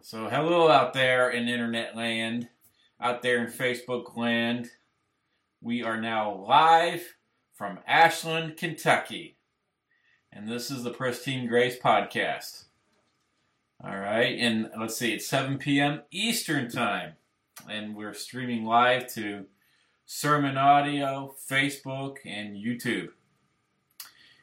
So, 0.00 0.28
hello 0.28 0.68
out 0.68 0.92
there 0.92 1.28
in 1.30 1.48
internet 1.48 1.96
land, 1.96 2.48
out 3.00 3.20
there 3.20 3.44
in 3.44 3.50
Facebook 3.50 4.16
land. 4.16 4.70
We 5.60 5.82
are 5.82 6.00
now 6.00 6.36
live 6.46 7.16
from 7.52 7.80
Ashland, 7.86 8.56
Kentucky. 8.56 9.36
And 10.32 10.48
this 10.48 10.70
is 10.70 10.84
the 10.84 10.92
Pristine 10.92 11.48
Grace 11.48 11.78
Podcast. 11.78 12.66
All 13.82 13.98
right, 13.98 14.38
and 14.38 14.70
let's 14.78 14.96
see, 14.96 15.14
it's 15.14 15.26
7 15.26 15.58
p.m. 15.58 16.02
Eastern 16.12 16.70
Time. 16.70 17.14
And 17.68 17.96
we're 17.96 18.14
streaming 18.14 18.64
live 18.64 19.12
to 19.14 19.46
Sermon 20.06 20.56
Audio, 20.56 21.34
Facebook, 21.50 22.18
and 22.24 22.56
YouTube. 22.56 23.08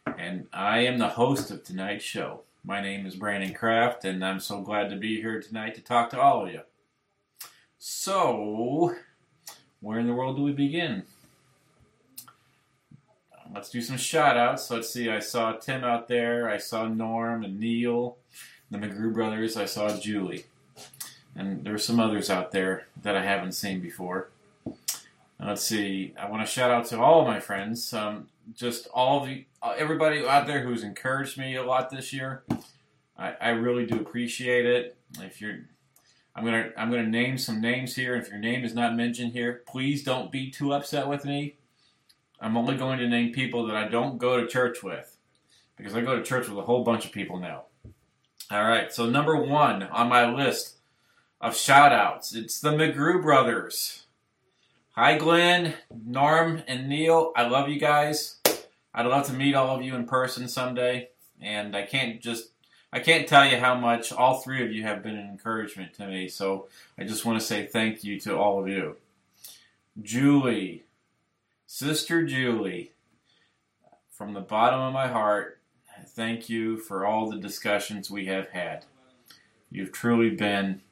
And 0.05 0.47
I 0.51 0.79
am 0.79 0.99
the 0.99 1.09
host 1.09 1.49
of 1.49 1.63
tonight's 1.63 2.03
show. 2.03 2.41
My 2.67 2.81
name 2.81 3.05
is 3.05 3.15
Brandon 3.15 3.53
Kraft, 3.53 4.05
and 4.05 4.25
I'm 4.25 4.39
so 4.39 4.59
glad 4.59 4.89
to 4.89 4.95
be 4.95 5.21
here 5.21 5.39
tonight 5.39 5.75
to 5.75 5.81
talk 5.81 6.09
to 6.09 6.19
all 6.19 6.47
of 6.47 6.51
you. 6.51 6.61
So, 7.77 8.95
where 9.81 9.99
in 9.99 10.07
the 10.07 10.15
world 10.15 10.37
do 10.37 10.41
we 10.41 10.51
begin? 10.51 11.03
Let's 13.53 13.69
do 13.69 13.81
some 13.81 13.97
shout 13.97 14.35
outs. 14.35 14.71
Let's 14.71 14.89
see, 14.89 15.11
I 15.11 15.19
saw 15.19 15.51
Tim 15.51 15.83
out 15.83 16.07
there, 16.07 16.49
I 16.49 16.57
saw 16.57 16.87
Norm 16.87 17.43
and 17.43 17.59
Neil, 17.59 18.17
the 18.71 18.79
McGrew 18.79 19.13
brothers, 19.13 19.55
I 19.55 19.65
saw 19.65 19.95
Julie. 19.95 20.45
And 21.35 21.63
there's 21.63 21.85
some 21.85 21.99
others 21.99 22.31
out 22.31 22.51
there 22.51 22.87
that 23.03 23.15
I 23.15 23.23
haven't 23.23 23.51
seen 23.51 23.79
before. 23.79 24.29
Let's 25.39 25.61
see. 25.61 26.15
I 26.19 26.27
want 26.31 26.43
to 26.43 26.51
shout 26.51 26.71
out 26.71 26.87
to 26.87 26.99
all 26.99 27.21
of 27.21 27.27
my 27.27 27.39
friends. 27.39 27.93
Um, 27.93 28.29
just 28.53 28.87
all 28.93 29.25
the 29.25 29.45
uh, 29.61 29.73
everybody 29.77 30.25
out 30.27 30.47
there 30.47 30.61
who's 30.61 30.83
encouraged 30.83 31.37
me 31.37 31.55
a 31.55 31.63
lot 31.63 31.89
this 31.89 32.13
year. 32.13 32.43
I, 33.17 33.33
I 33.39 33.49
really 33.49 33.85
do 33.85 33.95
appreciate 33.95 34.65
it. 34.65 34.97
If 35.19 35.41
you're, 35.41 35.59
I'm 36.35 36.43
gonna 36.43 36.71
I'm 36.77 36.89
gonna 36.91 37.07
name 37.07 37.37
some 37.37 37.61
names 37.61 37.95
here. 37.95 38.15
If 38.15 38.29
your 38.29 38.39
name 38.39 38.65
is 38.65 38.73
not 38.73 38.95
mentioned 38.95 39.31
here, 39.33 39.63
please 39.67 40.03
don't 40.03 40.31
be 40.31 40.51
too 40.51 40.73
upset 40.73 41.07
with 41.07 41.25
me. 41.25 41.55
I'm 42.39 42.57
only 42.57 42.75
going 42.75 42.99
to 42.99 43.07
name 43.07 43.31
people 43.31 43.65
that 43.67 43.75
I 43.75 43.87
don't 43.87 44.17
go 44.17 44.39
to 44.39 44.47
church 44.47 44.83
with, 44.83 45.17
because 45.77 45.95
I 45.95 46.01
go 46.01 46.17
to 46.17 46.23
church 46.23 46.49
with 46.49 46.57
a 46.57 46.63
whole 46.63 46.83
bunch 46.83 47.05
of 47.05 47.11
people 47.13 47.39
now. 47.39 47.63
All 48.51 48.63
right. 48.63 48.91
So 48.91 49.09
number 49.09 49.35
one 49.35 49.83
on 49.83 50.09
my 50.09 50.29
list 50.29 50.77
of 51.39 51.55
shout 51.55 51.91
outs, 51.91 52.35
it's 52.35 52.59
the 52.59 52.71
McGrew 52.71 53.21
brothers. 53.21 54.04
Hi, 54.97 55.17
Glenn, 55.17 55.73
Norm, 56.05 56.63
and 56.69 56.87
Neil. 56.87 57.33
I 57.35 57.49
love 57.49 57.67
you 57.67 57.77
guys. 57.77 58.37
I'd 58.93 59.05
love 59.05 59.27
to 59.27 59.33
meet 59.33 59.53
all 59.53 59.75
of 59.75 59.81
you 59.81 59.93
in 59.93 60.05
person 60.05 60.47
someday. 60.47 61.09
And 61.41 61.75
I 61.75 61.81
can't 61.81 62.21
just, 62.21 62.51
I 62.93 62.99
can't 62.99 63.27
tell 63.27 63.45
you 63.45 63.57
how 63.57 63.75
much 63.75 64.13
all 64.13 64.39
three 64.39 64.63
of 64.63 64.71
you 64.71 64.83
have 64.83 65.03
been 65.03 65.17
an 65.17 65.27
encouragement 65.27 65.95
to 65.95 66.07
me. 66.07 66.29
So 66.29 66.69
I 66.97 67.03
just 67.03 67.25
want 67.25 67.37
to 67.41 67.45
say 67.45 67.65
thank 67.65 68.05
you 68.05 68.17
to 68.21 68.37
all 68.37 68.57
of 68.57 68.69
you. 68.69 68.95
Julie, 70.01 70.85
Sister 71.67 72.25
Julie, 72.25 72.93
from 74.09 74.31
the 74.31 74.39
bottom 74.39 74.79
of 74.79 74.93
my 74.93 75.09
heart, 75.09 75.59
thank 76.07 76.47
you 76.47 76.77
for 76.77 77.05
all 77.05 77.29
the 77.29 77.37
discussions 77.37 78.09
we 78.09 78.27
have 78.27 78.47
had. 78.51 78.85
You've 79.69 79.91
truly 79.91 80.29
been 80.29 80.83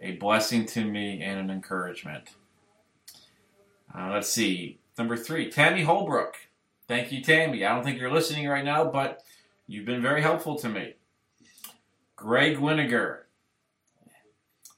a 0.00 0.12
blessing 0.12 0.64
to 0.66 0.84
me 0.84 1.20
and 1.20 1.40
an 1.40 1.50
encouragement. 1.50 2.28
Uh, 3.96 4.10
let's 4.12 4.28
see. 4.28 4.78
Number 4.98 5.16
three, 5.16 5.50
Tammy 5.50 5.82
Holbrook. 5.82 6.36
Thank 6.88 7.12
you, 7.12 7.22
Tammy. 7.22 7.64
I 7.64 7.74
don't 7.74 7.84
think 7.84 7.98
you're 7.98 8.12
listening 8.12 8.48
right 8.48 8.64
now, 8.64 8.84
but 8.84 9.22
you've 9.66 9.86
been 9.86 10.02
very 10.02 10.22
helpful 10.22 10.56
to 10.58 10.68
me. 10.68 10.94
Greg 12.16 12.58
Winiger. 12.58 13.20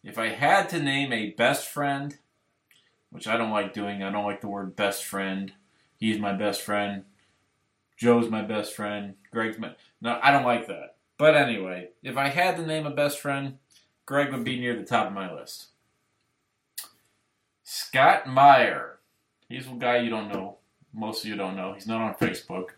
If 0.02 0.18
I 0.18 0.28
had 0.28 0.68
to 0.70 0.82
name 0.82 1.12
a 1.12 1.30
best 1.30 1.68
friend, 1.68 2.16
which 3.10 3.26
I 3.26 3.36
don't 3.36 3.50
like 3.50 3.72
doing, 3.72 4.02
I 4.02 4.10
don't 4.10 4.24
like 4.24 4.40
the 4.40 4.48
word 4.48 4.76
best 4.76 5.04
friend. 5.04 5.52
He's 5.96 6.18
my 6.18 6.32
best 6.32 6.60
friend. 6.60 7.04
Joe's 7.96 8.28
my 8.28 8.42
best 8.42 8.74
friend. 8.74 9.14
Greg's 9.30 9.58
my. 9.58 9.74
No, 10.00 10.18
I 10.22 10.30
don't 10.30 10.44
like 10.44 10.66
that. 10.66 10.96
But 11.16 11.36
anyway, 11.36 11.90
if 12.02 12.16
I 12.16 12.28
had 12.28 12.56
to 12.56 12.66
name 12.66 12.86
a 12.86 12.90
best 12.90 13.18
friend, 13.18 13.58
Greg 14.04 14.32
would 14.32 14.44
be 14.44 14.58
near 14.58 14.76
the 14.76 14.84
top 14.84 15.06
of 15.06 15.12
my 15.12 15.32
list. 15.32 15.68
Scott 17.62 18.28
Meyer. 18.28 18.93
He's 19.48 19.66
a 19.66 19.70
guy 19.70 19.98
you 19.98 20.10
don't 20.10 20.28
know. 20.28 20.58
Most 20.92 21.24
of 21.24 21.30
you 21.30 21.36
don't 21.36 21.56
know. 21.56 21.72
He's 21.74 21.86
not 21.86 22.00
on 22.00 22.14
Facebook. 22.14 22.70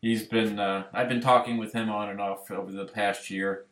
He's 0.00 0.24
been. 0.24 0.58
Uh, 0.58 0.84
I've 0.92 1.08
been 1.08 1.20
talking 1.20 1.56
with 1.56 1.72
him 1.72 1.90
on 1.90 2.10
and 2.10 2.20
off 2.20 2.50
over 2.50 2.70
the 2.70 2.86
past 2.86 3.30
year. 3.30 3.64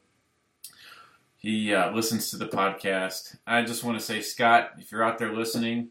He 1.36 1.74
uh, 1.74 1.92
listens 1.92 2.30
to 2.30 2.36
the 2.36 2.48
podcast. 2.48 3.36
I 3.46 3.62
just 3.62 3.84
want 3.84 3.98
to 3.98 4.04
say, 4.04 4.20
Scott, 4.20 4.72
if 4.78 4.92
you're 4.92 5.02
out 5.02 5.18
there 5.18 5.34
listening, 5.34 5.88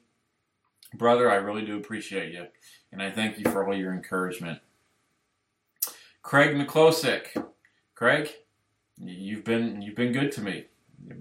brother, 0.94 1.32
I 1.32 1.36
really 1.36 1.66
do 1.66 1.78
appreciate 1.78 2.34
you, 2.34 2.46
and 2.92 3.02
I 3.02 3.12
thank 3.12 3.38
you 3.38 3.46
for 3.52 3.68
all 3.68 3.76
your 3.76 3.94
encouragement. 3.94 4.60
Craig 6.22 6.56
McClosick, 6.56 7.44
Craig, 7.96 8.30
you've 9.04 9.44
been 9.44 9.82
you've 9.82 9.96
been 9.96 10.12
good 10.12 10.32
to 10.34 10.42
me, 10.42 10.66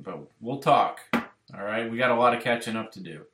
but 0.03 0.21
we'll 0.41 0.59
talk. 0.59 1.01
All 1.15 1.65
right, 1.65 1.91
we 1.91 1.97
got 1.97 2.11
a 2.11 2.15
lot 2.15 2.37
of 2.37 2.43
catching 2.43 2.77
up 2.77 2.93
to 2.93 3.01
do 3.01 3.25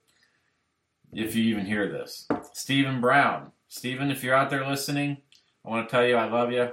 if 1.14 1.34
you 1.34 1.44
even 1.44 1.66
hear 1.66 1.88
this. 1.88 2.26
Stephen 2.52 3.00
Brown. 3.00 3.52
Stephen, 3.69 4.10
if 4.10 4.22
you're 4.22 4.34
out 4.34 4.50
there 4.50 4.66
listening, 4.66 5.19
I 5.64 5.70
want 5.70 5.88
to 5.88 5.91
tell 5.91 6.06
you 6.06 6.16
I 6.16 6.28
love 6.28 6.52
you 6.52 6.70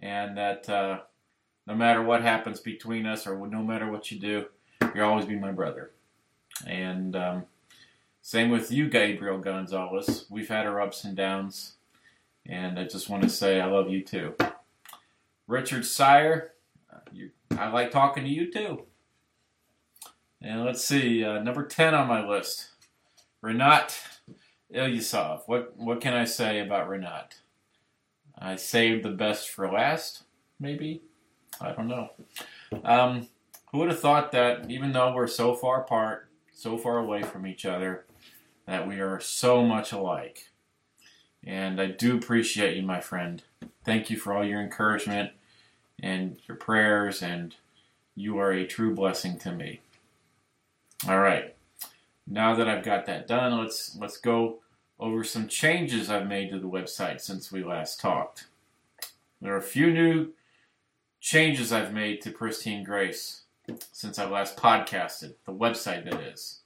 and 0.00 0.36
that 0.36 0.68
uh, 0.68 0.98
no 1.66 1.74
matter 1.74 2.02
what 2.02 2.22
happens 2.22 2.60
between 2.60 3.06
us 3.06 3.26
or 3.26 3.46
no 3.46 3.62
matter 3.62 3.90
what 3.90 4.10
you 4.10 4.18
do, 4.18 4.46
you'll 4.94 5.08
always 5.08 5.26
be 5.26 5.36
my 5.36 5.52
brother. 5.52 5.92
And 6.66 7.16
um, 7.16 7.44
same 8.22 8.50
with 8.50 8.70
you, 8.70 8.88
Gabriel 8.88 9.38
Gonzalez. 9.38 10.26
We've 10.28 10.48
had 10.48 10.66
our 10.66 10.80
ups 10.80 11.04
and 11.04 11.16
downs, 11.16 11.74
and 12.46 12.78
I 12.78 12.84
just 12.84 13.08
want 13.08 13.22
to 13.22 13.28
say 13.28 13.60
I 13.60 13.66
love 13.66 13.88
you 13.88 14.02
too. 14.02 14.34
Richard 15.46 15.84
Sire, 15.84 16.52
you, 17.12 17.30
I 17.58 17.68
like 17.68 17.90
talking 17.90 18.24
to 18.24 18.30
you 18.30 18.52
too. 18.52 18.84
And 20.40 20.64
let's 20.64 20.84
see, 20.84 21.24
uh, 21.24 21.42
number 21.42 21.66
10 21.66 21.94
on 21.94 22.06
my 22.06 22.26
list. 22.26 22.68
Renat 23.44 24.00
Ilyasov. 24.72 25.42
What 25.46 25.76
what 25.76 26.00
can 26.00 26.14
I 26.14 26.24
say 26.24 26.60
about 26.60 26.88
Renat? 26.88 27.34
I 28.38 28.56
saved 28.56 29.04
the 29.04 29.10
best 29.10 29.50
for 29.50 29.70
last, 29.70 30.24
maybe. 30.58 31.02
I 31.60 31.72
don't 31.72 31.86
know. 31.86 32.10
Um, 32.82 33.28
who 33.70 33.78
would 33.78 33.90
have 33.90 34.00
thought 34.00 34.32
that 34.32 34.70
even 34.70 34.92
though 34.92 35.12
we're 35.12 35.28
so 35.28 35.54
far 35.54 35.82
apart, 35.82 36.28
so 36.52 36.78
far 36.78 36.98
away 36.98 37.22
from 37.22 37.46
each 37.46 37.66
other, 37.66 38.06
that 38.66 38.88
we 38.88 38.98
are 38.98 39.20
so 39.20 39.62
much 39.62 39.92
alike? 39.92 40.50
And 41.44 41.80
I 41.80 41.86
do 41.86 42.16
appreciate 42.16 42.76
you, 42.76 42.82
my 42.82 43.00
friend. 43.00 43.42
Thank 43.84 44.08
you 44.08 44.16
for 44.16 44.32
all 44.32 44.44
your 44.44 44.60
encouragement 44.60 45.32
and 46.02 46.38
your 46.48 46.56
prayers, 46.56 47.22
and 47.22 47.54
you 48.16 48.38
are 48.38 48.52
a 48.52 48.66
true 48.66 48.94
blessing 48.94 49.38
to 49.40 49.52
me. 49.52 49.80
All 51.06 51.20
right 51.20 51.54
now 52.26 52.54
that 52.54 52.68
I've 52.68 52.84
got 52.84 53.06
that 53.06 53.26
done, 53.26 53.58
let's 53.58 53.96
let's 53.96 54.16
go 54.16 54.60
over 54.98 55.24
some 55.24 55.48
changes 55.48 56.08
I've 56.08 56.28
made 56.28 56.50
to 56.50 56.58
the 56.58 56.68
website 56.68 57.20
since 57.20 57.50
we 57.52 57.62
last 57.62 58.00
talked. 58.00 58.46
There 59.40 59.52
are 59.52 59.58
a 59.58 59.62
few 59.62 59.92
new 59.92 60.32
changes 61.20 61.72
I've 61.72 61.92
made 61.92 62.20
to 62.22 62.30
Pristine 62.30 62.84
Grace 62.84 63.42
since 63.92 64.18
I 64.18 64.26
last 64.26 64.56
podcasted, 64.56 65.34
the 65.46 65.52
website 65.52 66.04
that 66.04 66.20
is. 66.20 66.60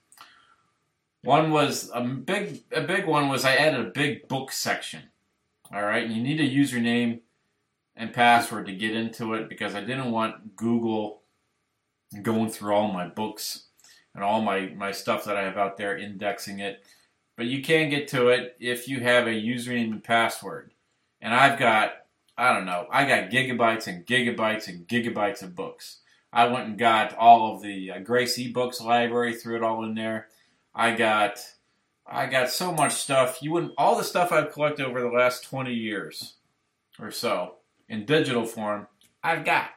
One 1.23 1.51
was 1.51 1.91
a 1.93 2.03
big 2.03 2.63
a 2.73 2.83
big 2.83 3.07
one 3.07 3.29
was 3.29 3.45
I 3.45 3.57
added 3.57 3.81
a 3.81 3.91
big 3.91 4.29
book 4.29 4.53
section. 4.53 5.03
All 5.73 5.83
right, 5.83 6.05
and 6.05 6.15
you 6.15 6.23
need 6.23 6.41
a 6.41 6.49
username 6.49 7.21
and 7.97 8.15
password 8.15 8.67
to 8.67 8.73
get 8.73 8.95
into 8.95 9.35
it 9.35 9.49
because 9.49 9.75
I 9.75 9.81
didn't 9.81 10.13
want 10.13 10.57
Google 10.57 11.23
going 12.23 12.49
through 12.49 12.73
all 12.73 12.93
my 12.93 13.07
books 13.07 13.68
and 14.19 14.25
all 14.25 14.43
my, 14.43 14.67
my 14.77 14.91
stuff 14.91 15.25
that 15.25 15.37
I 15.37 15.45
have 15.45 15.57
out 15.57 15.77
there 15.77 15.97
indexing 15.97 16.59
it. 16.59 16.85
But 17.37 17.47
you 17.47 17.63
can 17.63 17.89
get 17.89 18.09
to 18.09 18.29
it 18.29 18.57
if 18.59 18.89
you 18.89 18.99
have 18.99 19.29
a 19.29 19.31
username 19.31 19.93
and 19.93 20.03
password. 20.03 20.73
And 21.21 21.33
I've 21.33 21.57
got, 21.57 21.93
I 22.37 22.53
don't 22.53 22.67
know, 22.67 22.89
I 22.91 23.05
got 23.05 23.31
gigabytes 23.31 23.87
and 23.87 24.05
gigabytes 24.05 24.67
and 24.67 24.89
gigabytes 24.89 25.45
of 25.45 25.55
books. 25.55 26.01
I 26.33 26.49
went 26.49 26.67
and 26.67 26.77
got 26.77 27.17
all 27.17 27.55
of 27.55 27.63
the 27.63 27.93
uh, 27.93 27.99
Grace 28.01 28.37
eBooks 28.37 28.83
library, 28.83 29.35
threw 29.35 29.55
it 29.55 29.63
all 29.63 29.85
in 29.85 29.95
there. 29.95 30.27
I 30.75 30.97
got, 30.97 31.39
I 32.05 32.27
got 32.27 32.51
so 32.51 32.73
much 32.73 32.95
stuff. 32.95 33.41
You 33.41 33.53
wouldn't, 33.53 33.75
all 33.79 33.97
the 33.97 34.03
stuff 34.03 34.33
I've 34.33 34.53
collected 34.53 34.85
over 34.85 35.01
the 35.01 35.11
last 35.11 35.45
20 35.45 35.73
years 35.73 36.35
or 36.99 37.13
so 37.13 37.55
in 37.89 38.05
digital 38.05 38.47
form, 38.47 38.89
I've 39.23 39.45
got. 39.45 39.71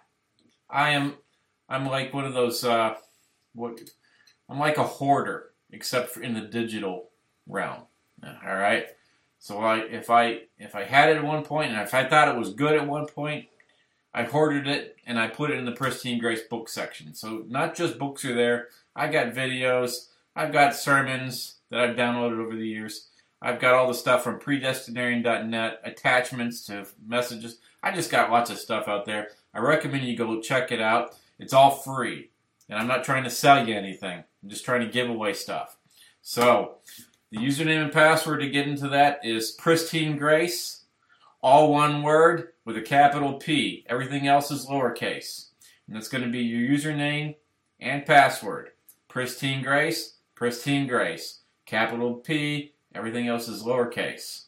I 0.68 0.90
am, 0.90 1.14
I'm 1.70 1.86
like 1.86 2.12
one 2.12 2.26
of 2.26 2.34
those, 2.34 2.64
uh, 2.64 2.96
what, 3.54 3.80
I'm 4.52 4.60
like 4.60 4.78
a 4.78 4.84
hoarder, 4.84 5.52
except 5.72 6.18
in 6.18 6.34
the 6.34 6.42
digital 6.42 7.10
realm. 7.48 7.84
All 8.24 8.56
right. 8.56 8.88
So 9.40 9.60
I, 9.60 9.78
if 9.78 10.10
I 10.10 10.42
if 10.60 10.76
I 10.76 10.84
had 10.84 11.10
it 11.10 11.18
at 11.18 11.24
one 11.24 11.44
point, 11.44 11.72
and 11.72 11.82
if 11.82 11.94
I 11.94 12.04
thought 12.04 12.28
it 12.28 12.38
was 12.38 12.54
good 12.54 12.76
at 12.76 12.86
one 12.86 13.08
point, 13.08 13.46
I 14.14 14.24
hoarded 14.24 14.68
it 14.68 14.98
and 15.08 15.18
I 15.18 15.28
put 15.28 15.52
it 15.52 15.58
in 15.58 15.66
the 15.66 15.72
Pristine 15.72 16.20
Grace 16.20 16.42
book 16.42 16.68
section. 16.68 17.16
So 17.16 17.46
not 17.48 17.76
just 17.76 17.98
books 17.98 18.26
are 18.26 18.36
there. 18.36 18.68
I 18.94 19.08
got 19.08 19.34
videos. 19.34 20.10
I've 20.36 20.52
got 20.52 20.76
sermons 20.76 21.56
that 21.70 21.80
I've 21.80 21.96
downloaded 21.96 22.40
over 22.40 22.56
the 22.56 22.68
years. 22.68 23.08
I've 23.42 23.60
got 23.60 23.74
all 23.74 23.88
the 23.88 23.94
stuff 23.94 24.24
from 24.24 24.40
predestinarian.net, 24.40 25.80
attachments 25.84 26.66
to 26.68 26.86
messages. 27.08 27.58
I 27.82 27.92
just 27.92 28.12
got 28.12 28.30
lots 28.30 28.52
of 28.52 28.60
stuff 28.60 28.88
out 28.88 29.06
there. 29.06 29.30
I 29.54 29.60
recommend 29.60 30.04
you 30.04 30.16
go 30.16 30.42
check 30.42 30.72
it 30.72 30.82
out. 30.82 31.16
It's 31.40 31.54
all 31.54 31.72
free. 31.72 32.30
And 32.70 32.78
I'm 32.78 32.88
not 32.88 33.04
trying 33.04 33.24
to 33.24 33.30
sell 33.30 33.68
you 33.68 33.76
anything. 33.76 34.24
I'm 34.44 34.50
just 34.50 34.66
trying 34.66 34.82
to 34.82 34.92
give 34.92 35.10
away 35.10 35.34
stuff. 35.34 35.78
So, 36.22 36.76
the 37.32 37.38
username 37.38 37.84
and 37.84 37.92
password 37.92 38.42
to 38.42 38.50
get 38.50 38.68
into 38.68 38.90
that 38.90 39.24
is 39.24 39.52
Pristine 39.52 40.18
Grace, 40.18 40.84
all 41.42 41.72
one 41.72 42.04
word 42.04 42.50
with 42.66 42.78
a 42.78 42.82
capital 42.82 43.34
P. 43.34 43.86
Everything 43.88 44.28
else 44.28 44.52
is 44.52 44.68
lowercase. 44.68 45.48
And 45.88 45.98
it's 45.98 46.10
going 46.10 46.24
to 46.24 46.30
be 46.30 46.40
your 46.40 46.78
username 46.78 47.36
and 47.80 48.06
password. 48.06 48.72
Pristine 49.08 49.64
Grace, 49.64 50.18
Pristine 50.36 50.88
Grace. 50.88 51.40
Capital 51.66 52.16
P, 52.16 52.74
everything 52.94 53.30
else 53.30 53.48
is 53.48 53.64
lowercase. 53.64 54.46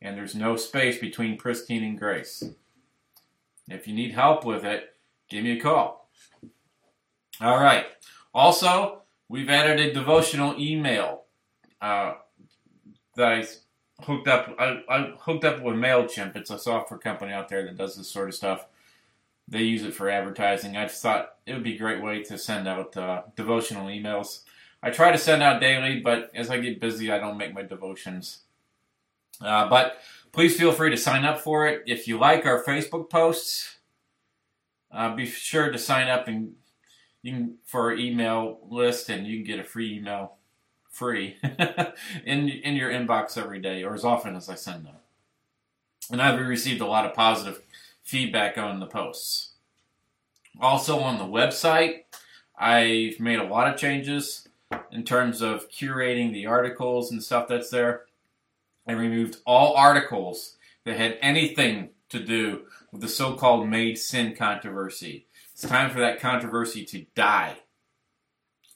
And 0.00 0.16
there's 0.16 0.34
no 0.34 0.56
space 0.56 0.98
between 0.98 1.36
Pristine 1.36 1.84
and 1.84 1.98
Grace. 1.98 2.42
If 3.68 3.86
you 3.86 3.94
need 3.94 4.12
help 4.12 4.44
with 4.44 4.64
it, 4.64 4.94
give 5.28 5.44
me 5.44 5.58
a 5.58 5.60
call. 5.60 6.08
All 7.40 7.60
right. 7.60 7.86
Also, 8.34 9.02
we've 9.28 9.50
added 9.50 9.80
a 9.80 9.92
devotional 9.92 10.54
email 10.58 11.24
uh, 11.80 12.14
that 13.16 13.32
I 13.32 13.44
hooked 14.04 14.28
up. 14.28 14.54
I, 14.58 14.82
I 14.88 15.12
hooked 15.20 15.44
up 15.44 15.62
with 15.62 15.74
Mailchimp. 15.74 16.36
It's 16.36 16.50
a 16.50 16.58
software 16.58 16.98
company 16.98 17.32
out 17.32 17.48
there 17.48 17.64
that 17.64 17.76
does 17.76 17.96
this 17.96 18.08
sort 18.08 18.28
of 18.28 18.34
stuff. 18.34 18.66
They 19.48 19.62
use 19.62 19.82
it 19.82 19.94
for 19.94 20.08
advertising. 20.08 20.76
I 20.76 20.84
just 20.84 21.02
thought 21.02 21.34
it 21.46 21.52
would 21.52 21.64
be 21.64 21.74
a 21.74 21.78
great 21.78 22.02
way 22.02 22.22
to 22.24 22.38
send 22.38 22.68
out 22.68 22.96
uh, 22.96 23.22
devotional 23.36 23.86
emails. 23.86 24.42
I 24.82 24.90
try 24.90 25.12
to 25.12 25.18
send 25.18 25.42
out 25.42 25.60
daily, 25.60 26.00
but 26.00 26.30
as 26.34 26.50
I 26.50 26.58
get 26.58 26.80
busy, 26.80 27.12
I 27.12 27.18
don't 27.18 27.36
make 27.36 27.54
my 27.54 27.62
devotions. 27.62 28.40
Uh, 29.40 29.68
but 29.68 29.98
please 30.32 30.56
feel 30.56 30.72
free 30.72 30.90
to 30.90 30.96
sign 30.96 31.24
up 31.24 31.40
for 31.40 31.66
it. 31.66 31.82
If 31.86 32.08
you 32.08 32.18
like 32.18 32.46
our 32.46 32.62
Facebook 32.64 33.10
posts, 33.10 33.76
uh, 34.90 35.14
be 35.14 35.26
sure 35.26 35.70
to 35.70 35.78
sign 35.78 36.08
up 36.08 36.28
and 36.28 36.54
you 37.22 37.32
can 37.32 37.54
for 37.64 37.90
our 37.90 37.94
email 37.94 38.58
list, 38.68 39.08
and 39.08 39.26
you 39.26 39.36
can 39.36 39.44
get 39.44 39.60
a 39.60 39.64
free 39.64 39.96
email 39.96 40.34
free 40.90 41.36
in 42.24 42.48
in 42.48 42.76
your 42.76 42.90
inbox 42.90 43.38
every 43.38 43.60
day, 43.60 43.82
or 43.82 43.94
as 43.94 44.04
often 44.04 44.36
as 44.36 44.48
I 44.48 44.54
send 44.54 44.84
them. 44.84 44.96
And 46.10 46.20
I've 46.20 46.38
received 46.38 46.80
a 46.80 46.86
lot 46.86 47.06
of 47.06 47.14
positive 47.14 47.62
feedback 48.02 48.58
on 48.58 48.80
the 48.80 48.86
posts. 48.86 49.52
Also 50.60 51.00
on 51.00 51.18
the 51.18 51.24
website, 51.24 52.02
I've 52.58 53.18
made 53.18 53.38
a 53.38 53.44
lot 53.44 53.72
of 53.72 53.78
changes 53.78 54.48
in 54.90 55.04
terms 55.04 55.40
of 55.40 55.70
curating 55.70 56.32
the 56.32 56.46
articles 56.46 57.10
and 57.10 57.22
stuff 57.22 57.48
that's 57.48 57.70
there. 57.70 58.02
I 58.86 58.92
removed 58.92 59.38
all 59.46 59.74
articles 59.74 60.56
that 60.84 60.96
had 60.96 61.18
anything 61.22 61.90
to 62.08 62.22
do 62.22 62.62
with 62.90 63.00
the 63.00 63.08
so 63.08 63.34
called 63.34 63.68
made 63.68 63.96
sin 63.98 64.34
controversy. 64.34 65.26
It's 65.62 65.70
time 65.70 65.90
for 65.90 66.00
that 66.00 66.18
controversy 66.18 66.84
to 66.86 67.06
die. 67.14 67.54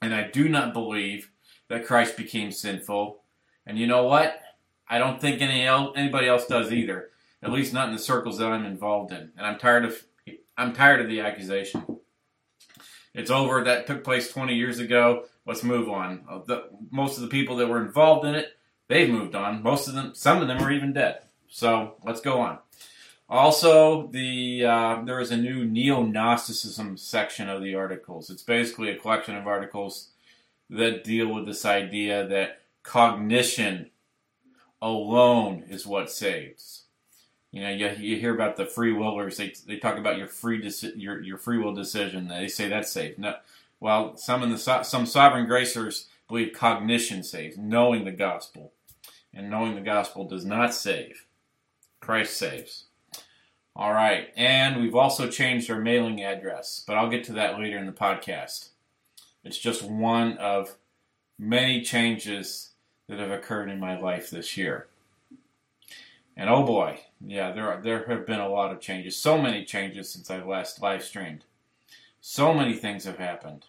And 0.00 0.14
I 0.14 0.30
do 0.30 0.48
not 0.48 0.72
believe 0.72 1.32
that 1.68 1.84
Christ 1.84 2.16
became 2.16 2.52
sinful. 2.52 3.24
And 3.66 3.76
you 3.76 3.88
know 3.88 4.04
what? 4.04 4.40
I 4.88 4.98
don't 4.98 5.20
think 5.20 5.42
any 5.42 5.66
el- 5.66 5.94
anybody 5.96 6.28
else 6.28 6.46
does 6.46 6.72
either. 6.72 7.10
At 7.42 7.50
least 7.50 7.72
not 7.72 7.88
in 7.88 7.92
the 7.92 8.00
circles 8.00 8.38
that 8.38 8.52
I'm 8.52 8.64
involved 8.64 9.10
in. 9.10 9.32
And 9.36 9.44
I'm 9.44 9.58
tired 9.58 9.84
of 9.84 10.00
I'm 10.56 10.72
tired 10.72 11.00
of 11.00 11.08
the 11.08 11.18
accusation. 11.18 11.98
It's 13.14 13.32
over. 13.32 13.64
That 13.64 13.88
took 13.88 14.04
place 14.04 14.30
20 14.30 14.54
years 14.54 14.78
ago. 14.78 15.24
Let's 15.44 15.64
move 15.64 15.88
on. 15.88 16.24
Uh, 16.30 16.38
the, 16.46 16.68
most 16.92 17.16
of 17.16 17.22
the 17.22 17.28
people 17.28 17.56
that 17.56 17.68
were 17.68 17.84
involved 17.84 18.24
in 18.26 18.36
it, 18.36 18.56
they've 18.86 19.10
moved 19.10 19.34
on. 19.34 19.60
Most 19.60 19.88
of 19.88 19.94
them, 19.94 20.14
some 20.14 20.40
of 20.40 20.46
them 20.46 20.62
are 20.62 20.70
even 20.70 20.92
dead. 20.92 21.22
So 21.48 21.96
let's 22.04 22.20
go 22.20 22.40
on. 22.40 22.60
Also, 23.28 24.06
the 24.06 24.64
uh, 24.64 25.02
there 25.04 25.20
is 25.20 25.32
a 25.32 25.36
new 25.36 25.64
neo-Gnosticism 25.64 26.96
section 26.96 27.48
of 27.48 27.62
the 27.62 27.74
articles. 27.74 28.30
It's 28.30 28.42
basically 28.42 28.90
a 28.90 28.98
collection 28.98 29.36
of 29.36 29.48
articles 29.48 30.10
that 30.70 31.04
deal 31.04 31.32
with 31.34 31.46
this 31.46 31.64
idea 31.64 32.26
that 32.28 32.62
cognition 32.82 33.90
alone 34.80 35.64
is 35.68 35.86
what 35.86 36.10
saves. 36.10 36.82
You 37.50 37.62
know, 37.62 37.70
you, 37.70 37.90
you 37.98 38.16
hear 38.16 38.34
about 38.34 38.56
the 38.56 38.66
free 38.66 38.92
willers. 38.92 39.38
They, 39.38 39.54
they 39.66 39.78
talk 39.78 39.98
about 39.98 40.18
your 40.18 40.28
free 40.28 40.60
deci- 40.62 40.92
your 40.96 41.20
your 41.22 41.38
free 41.38 41.58
will 41.58 41.74
decision. 41.74 42.28
They 42.28 42.48
say 42.48 42.68
that's 42.68 42.92
safe. 42.92 43.18
No, 43.18 43.36
well, 43.80 44.16
some 44.16 44.42
in 44.42 44.50
the 44.50 44.58
some 44.58 45.06
sovereign 45.06 45.46
gracers 45.46 46.06
believe 46.28 46.52
cognition 46.52 47.22
saves, 47.22 47.56
knowing 47.56 48.04
the 48.04 48.12
gospel, 48.12 48.72
and 49.32 49.50
knowing 49.50 49.74
the 49.74 49.80
gospel 49.80 50.24
does 50.24 50.44
not 50.44 50.74
save. 50.74 51.24
Christ 52.00 52.36
saves. 52.36 52.85
All 53.78 53.92
right, 53.92 54.32
and 54.36 54.80
we've 54.80 54.94
also 54.94 55.28
changed 55.28 55.70
our 55.70 55.78
mailing 55.78 56.24
address, 56.24 56.82
but 56.86 56.96
I'll 56.96 57.10
get 57.10 57.24
to 57.24 57.34
that 57.34 57.58
later 57.58 57.76
in 57.76 57.84
the 57.84 57.92
podcast. 57.92 58.70
It's 59.44 59.58
just 59.58 59.82
one 59.82 60.38
of 60.38 60.76
many 61.38 61.82
changes 61.82 62.70
that 63.06 63.18
have 63.18 63.30
occurred 63.30 63.68
in 63.68 63.78
my 63.78 64.00
life 64.00 64.30
this 64.30 64.56
year. 64.56 64.86
And 66.38 66.48
oh 66.48 66.62
boy, 66.62 67.00
yeah, 67.20 67.52
there 67.52 67.70
are, 67.70 67.82
there 67.82 68.06
have 68.08 68.26
been 68.26 68.40
a 68.40 68.48
lot 68.48 68.72
of 68.72 68.80
changes. 68.80 69.14
So 69.14 69.36
many 69.36 69.62
changes 69.62 70.08
since 70.08 70.30
I 70.30 70.42
last 70.42 70.80
live 70.80 71.04
streamed. 71.04 71.44
So 72.22 72.54
many 72.54 72.72
things 72.72 73.04
have 73.04 73.18
happened. 73.18 73.66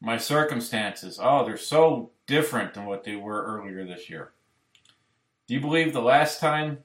My 0.00 0.16
circumstances, 0.16 1.20
oh, 1.22 1.44
they're 1.44 1.58
so 1.58 2.10
different 2.26 2.72
than 2.72 2.86
what 2.86 3.04
they 3.04 3.16
were 3.16 3.44
earlier 3.44 3.84
this 3.84 4.08
year. 4.08 4.32
Do 5.46 5.52
you 5.52 5.60
believe 5.60 5.92
the 5.92 6.00
last 6.00 6.40
time 6.40 6.78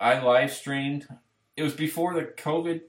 I 0.00 0.20
live 0.20 0.52
streamed, 0.52 1.06
it 1.56 1.62
was 1.62 1.74
before 1.74 2.14
the 2.14 2.22
COVID 2.22 2.82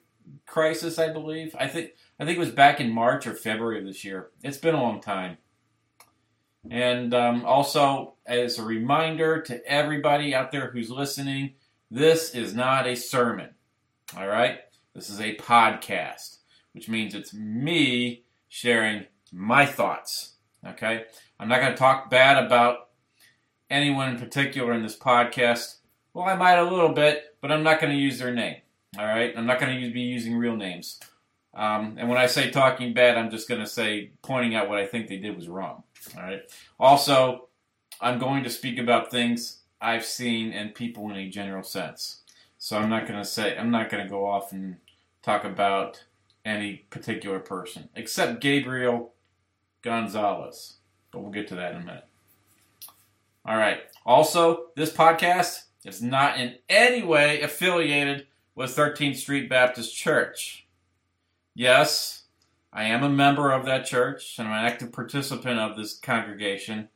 crisis, 0.46 1.00
I 1.00 1.12
believe. 1.12 1.56
I 1.60 1.68
think 1.68 1.92
I 2.20 2.26
think 2.26 2.38
it 2.38 2.42
was 2.42 2.52
back 2.52 2.80
in 2.80 2.92
March 2.92 3.26
or 3.26 3.34
February 3.34 3.80
of 3.80 3.86
this 3.86 4.04
year. 4.04 4.30
It's 4.44 4.58
been 4.58 4.76
a 4.76 4.82
long 4.82 5.02
time. 5.02 5.38
And 6.70 7.14
um, 7.14 7.46
also, 7.46 8.16
as 8.26 8.60
a 8.60 8.64
reminder 8.64 9.42
to 9.44 9.66
everybody 9.66 10.36
out 10.36 10.52
there 10.52 10.70
who's 10.70 10.92
listening, 10.92 11.54
this 11.90 12.36
is 12.36 12.54
not 12.54 12.86
a 12.86 12.96
sermon. 12.96 13.52
All 14.18 14.28
right? 14.28 14.60
This 14.94 15.10
is 15.10 15.22
a 15.22 15.36
podcast, 15.36 16.40
which 16.74 16.90
means 16.90 17.16
it's 17.16 17.34
me 17.34 18.24
sharing 18.50 19.06
my 19.32 19.66
thoughts. 19.66 20.34
Okay? 20.68 21.06
I'm 21.40 21.48
not 21.48 21.62
going 21.62 21.72
to 21.72 21.78
talk 21.78 22.10
bad 22.10 22.44
about 22.44 22.90
anyone 23.70 24.10
in 24.10 24.20
particular 24.20 24.74
in 24.74 24.84
this 24.84 24.98
podcast. 24.98 25.76
Well, 26.20 26.28
I 26.28 26.36
might 26.36 26.58
a 26.58 26.70
little 26.70 26.90
bit, 26.90 27.38
but 27.40 27.50
I'm 27.50 27.64
not 27.64 27.80
going 27.80 27.94
to 27.94 27.98
use 27.98 28.20
their 28.20 28.34
name. 28.34 28.58
All 28.98 29.06
right? 29.06 29.34
I'm 29.38 29.46
not 29.46 29.58
going 29.58 29.80
to 29.82 29.90
be 29.90 30.02
using 30.02 30.36
real 30.36 30.58
names. 30.58 31.00
Um, 31.54 31.96
and 31.98 32.10
when 32.10 32.18
I 32.18 32.26
say 32.26 32.52
talking 32.52 32.94
bad, 32.94 33.18
I'm 33.18 33.32
just 33.32 33.48
going 33.48 33.62
to 33.62 33.66
say 33.66 34.12
pointing 34.22 34.54
out 34.54 34.68
what 34.68 34.80
I 34.80 34.86
think 34.86 35.08
they 35.08 35.16
did 35.16 35.34
was 35.34 35.48
wrong. 35.48 35.84
All 36.18 36.24
right. 36.24 36.42
Also, 36.78 37.48
I'm 38.02 38.20
going 38.20 38.44
to 38.44 38.50
speak 38.50 38.78
about 38.78 39.10
things 39.10 39.60
I've 39.80 40.04
seen 40.04 40.52
and 40.52 40.76
people 40.76 41.10
in 41.10 41.16
a 41.16 41.30
general 41.30 41.64
sense. 41.64 42.20
So 42.58 42.78
I'm 42.78 42.90
not 42.90 43.08
going 43.08 43.20
to 43.20 43.26
say 43.26 43.58
I'm 43.58 43.72
not 43.72 43.90
going 43.90 44.04
to 44.04 44.10
go 44.10 44.26
off 44.26 44.52
and 44.52 44.76
talk 45.22 45.46
about 45.46 46.04
any 46.44 46.84
particular 46.90 47.40
person 47.40 47.88
except 47.96 48.42
Gabriel 48.42 49.14
Gonzalez. 49.84 50.80
But 51.12 51.22
we'll 51.22 51.32
get 51.32 51.48
to 51.48 51.56
that 51.56 51.76
in 51.76 51.82
a 51.82 51.86
minute. 51.86 52.08
All 53.46 53.56
right. 53.56 53.84
Also, 54.06 54.66
this 54.76 54.92
podcast 54.92 55.62
is 55.90 56.02
not 56.02 56.40
in 56.40 56.56
any 56.70 57.04
way 57.04 57.42
affiliated 57.42 58.28
with 58.56 58.76
13th 58.76 59.18
Street 59.18 59.50
Baptist 59.50 59.96
Church. 59.96 60.68
Yes, 61.54 62.24
I 62.72 62.84
am 62.84 63.04
a 63.04 63.10
member 63.10 63.52
of 63.52 63.66
that 63.66 63.86
church 63.86 64.38
and 64.38 64.48
I'm 64.48 64.54
an 64.54 64.66
active 64.66 64.92
participant 64.92 65.60
of 65.60 65.76
this 65.76 65.98
congregation, 65.98 66.90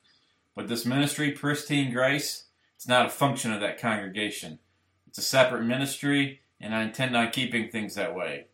but 0.56 0.68
this 0.68 0.86
ministry, 0.86 1.32
Pristine 1.32 1.92
Grace, 1.92 2.46
it's 2.76 2.88
not 2.88 3.08
a 3.08 3.10
function 3.10 3.52
of 3.52 3.62
that 3.62 3.80
congregation. 3.80 4.60
It's 5.08 5.18
a 5.18 5.22
separate 5.22 5.64
ministry, 5.64 6.42
and 6.60 6.74
I 6.74 6.84
intend 6.84 7.16
on 7.16 7.32
keeping 7.32 7.70
things 7.70 7.96
that 7.96 8.16
way. 8.16 8.48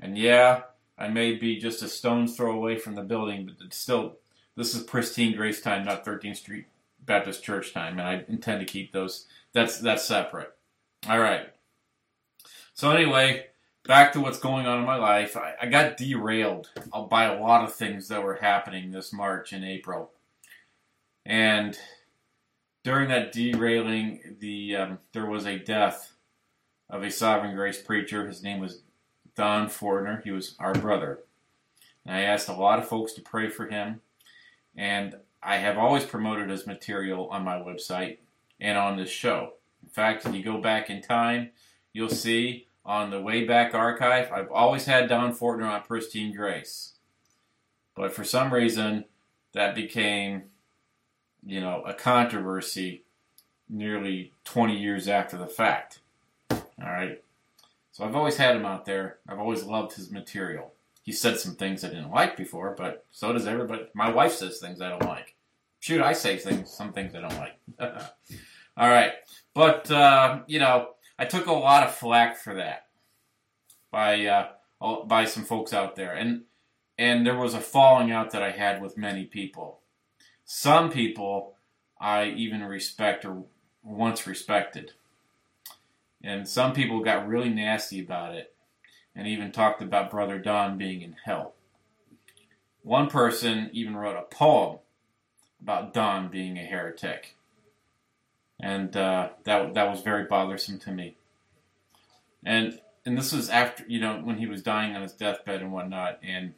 And 0.00 0.18
yeah, 0.18 0.62
I 0.98 1.08
may 1.08 1.34
be 1.34 1.58
just 1.58 1.82
a 1.82 1.88
stone's 1.88 2.36
throw 2.36 2.52
away 2.52 2.76
from 2.76 2.94
the 2.94 3.02
building, 3.02 3.46
but 3.46 3.64
it's 3.64 3.78
still, 3.78 4.18
this 4.56 4.74
is 4.74 4.82
Pristine 4.82 5.36
Grace 5.36 5.60
time, 5.60 5.84
not 5.84 6.04
13th 6.04 6.36
Street 6.36 6.66
Baptist 7.04 7.42
Church 7.42 7.72
time, 7.72 7.98
and 7.98 8.08
I 8.08 8.24
intend 8.28 8.60
to 8.60 8.66
keep 8.66 8.92
those. 8.92 9.26
That's 9.52 9.78
that's 9.78 10.04
separate. 10.04 10.52
All 11.08 11.18
right. 11.18 11.48
So 12.74 12.90
anyway, 12.90 13.46
back 13.86 14.12
to 14.12 14.20
what's 14.20 14.38
going 14.38 14.66
on 14.66 14.78
in 14.78 14.86
my 14.86 14.96
life. 14.96 15.36
I, 15.36 15.54
I 15.60 15.66
got 15.66 15.96
derailed 15.96 16.70
by 17.10 17.24
a 17.24 17.40
lot 17.40 17.64
of 17.64 17.74
things 17.74 18.08
that 18.08 18.22
were 18.22 18.36
happening 18.36 18.90
this 18.90 19.12
March 19.12 19.52
and 19.52 19.64
April, 19.64 20.10
and 21.26 21.78
during 22.84 23.08
that 23.08 23.32
derailing, 23.32 24.36
the 24.40 24.76
um, 24.76 24.98
there 25.12 25.26
was 25.26 25.46
a 25.46 25.58
death 25.58 26.14
of 26.90 27.02
a 27.02 27.10
Sovereign 27.10 27.54
Grace 27.54 27.80
preacher. 27.80 28.26
His 28.26 28.42
name 28.42 28.60
was 28.60 28.82
Don 29.34 29.68
Fortner. 29.68 30.22
He 30.22 30.30
was 30.30 30.56
our 30.58 30.74
brother. 30.74 31.20
And 32.04 32.16
I 32.16 32.20
asked 32.22 32.48
a 32.48 32.54
lot 32.54 32.78
of 32.78 32.88
folks 32.88 33.12
to 33.14 33.22
pray 33.22 33.48
for 33.48 33.66
him. 33.66 34.00
And 34.76 35.16
I 35.42 35.56
have 35.56 35.78
always 35.78 36.04
promoted 36.04 36.50
his 36.50 36.66
material 36.66 37.28
on 37.28 37.44
my 37.44 37.56
website 37.56 38.18
and 38.62 38.78
on 38.78 38.96
this 38.96 39.10
show. 39.10 39.54
In 39.82 39.90
fact, 39.90 40.24
if 40.24 40.34
you 40.34 40.42
go 40.42 40.58
back 40.58 40.88
in 40.88 41.02
time, 41.02 41.50
you'll 41.92 42.08
see 42.08 42.68
on 42.84 43.10
the 43.10 43.18
Wayback 43.18 43.74
Archive, 43.74 44.30
I've 44.32 44.50
always 44.50 44.86
had 44.86 45.08
Don 45.08 45.34
Fortner 45.34 45.68
on 45.68 45.82
Pristine 45.82 46.34
Grace. 46.34 46.94
But 47.94 48.12
for 48.12 48.24
some 48.24 48.54
reason, 48.54 49.04
that 49.52 49.74
became, 49.74 50.44
you 51.44 51.60
know, 51.60 51.82
a 51.82 51.92
controversy 51.92 53.04
nearly 53.68 54.32
20 54.44 54.78
years 54.78 55.08
after 55.08 55.36
the 55.36 55.46
fact. 55.46 55.98
All 56.50 56.62
right. 56.78 57.22
So 57.90 58.04
I've 58.04 58.16
always 58.16 58.36
had 58.36 58.56
him 58.56 58.64
out 58.64 58.86
there. 58.86 59.18
I've 59.28 59.38
always 59.40 59.64
loved 59.64 59.94
his 59.94 60.10
material. 60.10 60.72
He 61.02 61.12
said 61.12 61.38
some 61.38 61.56
things 61.56 61.84
I 61.84 61.88
didn't 61.88 62.10
like 62.10 62.36
before, 62.36 62.74
but 62.78 63.04
so 63.10 63.32
does 63.32 63.46
everybody. 63.46 63.86
My 63.92 64.10
wife 64.10 64.32
says 64.32 64.58
things 64.58 64.80
I 64.80 64.88
don't 64.88 65.04
like. 65.04 65.34
Shoot, 65.80 66.00
I 66.00 66.12
say 66.12 66.36
things, 66.36 66.72
some 66.72 66.92
things 66.92 67.14
I 67.14 67.20
don't 67.20 67.36
like. 67.36 67.58
All 68.76 68.88
right. 68.88 69.12
But, 69.54 69.90
uh, 69.90 70.40
you 70.46 70.58
know, 70.58 70.88
I 71.18 71.24
took 71.24 71.46
a 71.46 71.52
lot 71.52 71.84
of 71.84 71.94
flack 71.94 72.36
for 72.36 72.54
that 72.54 72.86
by 73.92 74.26
uh, 74.26 74.48
by 75.04 75.24
some 75.24 75.44
folks 75.44 75.72
out 75.72 75.94
there, 75.94 76.12
and 76.12 76.42
and 76.98 77.24
there 77.24 77.36
was 77.36 77.54
a 77.54 77.60
falling 77.60 78.10
out 78.10 78.32
that 78.32 78.42
I 78.42 78.50
had 78.50 78.82
with 78.82 78.98
many 78.98 79.24
people. 79.24 79.80
Some 80.44 80.90
people 80.90 81.54
I 82.00 82.26
even 82.30 82.64
respect 82.64 83.24
or 83.24 83.44
once 83.84 84.26
respected, 84.26 84.92
and 86.24 86.48
some 86.48 86.72
people 86.72 87.04
got 87.04 87.28
really 87.28 87.50
nasty 87.50 88.00
about 88.00 88.34
it, 88.34 88.54
and 89.14 89.28
even 89.28 89.52
talked 89.52 89.82
about 89.82 90.10
Brother 90.10 90.38
Don 90.38 90.78
being 90.78 91.02
in 91.02 91.14
hell. 91.24 91.54
One 92.82 93.08
person 93.08 93.70
even 93.72 93.94
wrote 93.94 94.16
a 94.16 94.34
poem 94.34 94.78
about 95.60 95.94
Don 95.94 96.28
being 96.28 96.58
a 96.58 96.64
heretic 96.64 97.36
and 98.62 98.96
uh, 98.96 99.30
that 99.44 99.74
that 99.74 99.90
was 99.90 100.00
very 100.00 100.24
bothersome 100.24 100.78
to 100.78 100.92
me. 100.92 101.16
And 102.44 102.80
and 103.04 103.18
this 103.18 103.32
was 103.32 103.50
after 103.50 103.84
you 103.88 104.00
know 104.00 104.20
when 104.22 104.38
he 104.38 104.46
was 104.46 104.62
dying 104.62 104.94
on 104.94 105.02
his 105.02 105.12
deathbed 105.12 105.60
and 105.60 105.72
whatnot, 105.72 106.20
and 106.22 106.54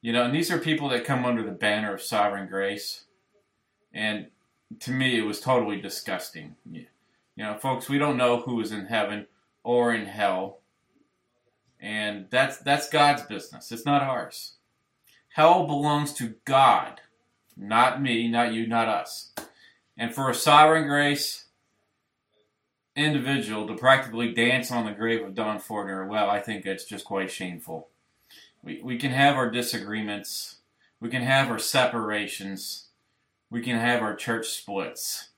you 0.00 0.12
know, 0.12 0.24
and 0.24 0.34
these 0.34 0.50
are 0.50 0.58
people 0.58 0.88
that 0.90 1.04
come 1.04 1.24
under 1.24 1.42
the 1.42 1.50
banner 1.50 1.92
of 1.92 2.00
sovereign 2.00 2.48
grace, 2.48 3.04
and 3.92 4.28
to 4.80 4.92
me, 4.92 5.18
it 5.18 5.24
was 5.24 5.40
totally 5.40 5.80
disgusting. 5.80 6.54
You 6.70 6.86
know, 7.36 7.58
folks, 7.58 7.88
we 7.88 7.98
don't 7.98 8.16
know 8.16 8.40
who 8.40 8.60
is 8.60 8.70
in 8.70 8.86
heaven 8.86 9.26
or 9.64 9.92
in 9.92 10.06
hell, 10.06 10.60
and 11.80 12.26
that's 12.30 12.58
that's 12.58 12.88
God's 12.88 13.22
business. 13.22 13.72
It's 13.72 13.84
not 13.84 14.02
ours. 14.02 14.52
Hell 15.30 15.66
belongs 15.66 16.12
to 16.14 16.34
God, 16.44 17.00
not 17.56 18.00
me, 18.00 18.28
not 18.28 18.52
you, 18.52 18.68
not 18.68 18.86
us. 18.86 19.32
And 19.96 20.14
for 20.14 20.28
a 20.28 20.34
sovereign 20.34 20.88
grace 20.88 21.44
individual 22.96 23.66
to 23.66 23.74
practically 23.74 24.32
dance 24.32 24.70
on 24.70 24.86
the 24.86 24.92
grave 24.92 25.24
of 25.24 25.34
Don 25.34 25.58
Fortner, 25.58 26.06
well, 26.08 26.30
I 26.30 26.40
think 26.40 26.64
that's 26.64 26.84
just 26.84 27.04
quite 27.04 27.30
shameful. 27.30 27.88
We, 28.62 28.80
we 28.82 28.98
can 28.98 29.10
have 29.10 29.36
our 29.36 29.50
disagreements, 29.50 30.56
we 31.00 31.10
can 31.10 31.22
have 31.22 31.50
our 31.50 31.58
separations, 31.58 32.88
we 33.50 33.60
can 33.60 33.78
have 33.78 34.02
our 34.02 34.16
church 34.16 34.48
splits. 34.48 35.28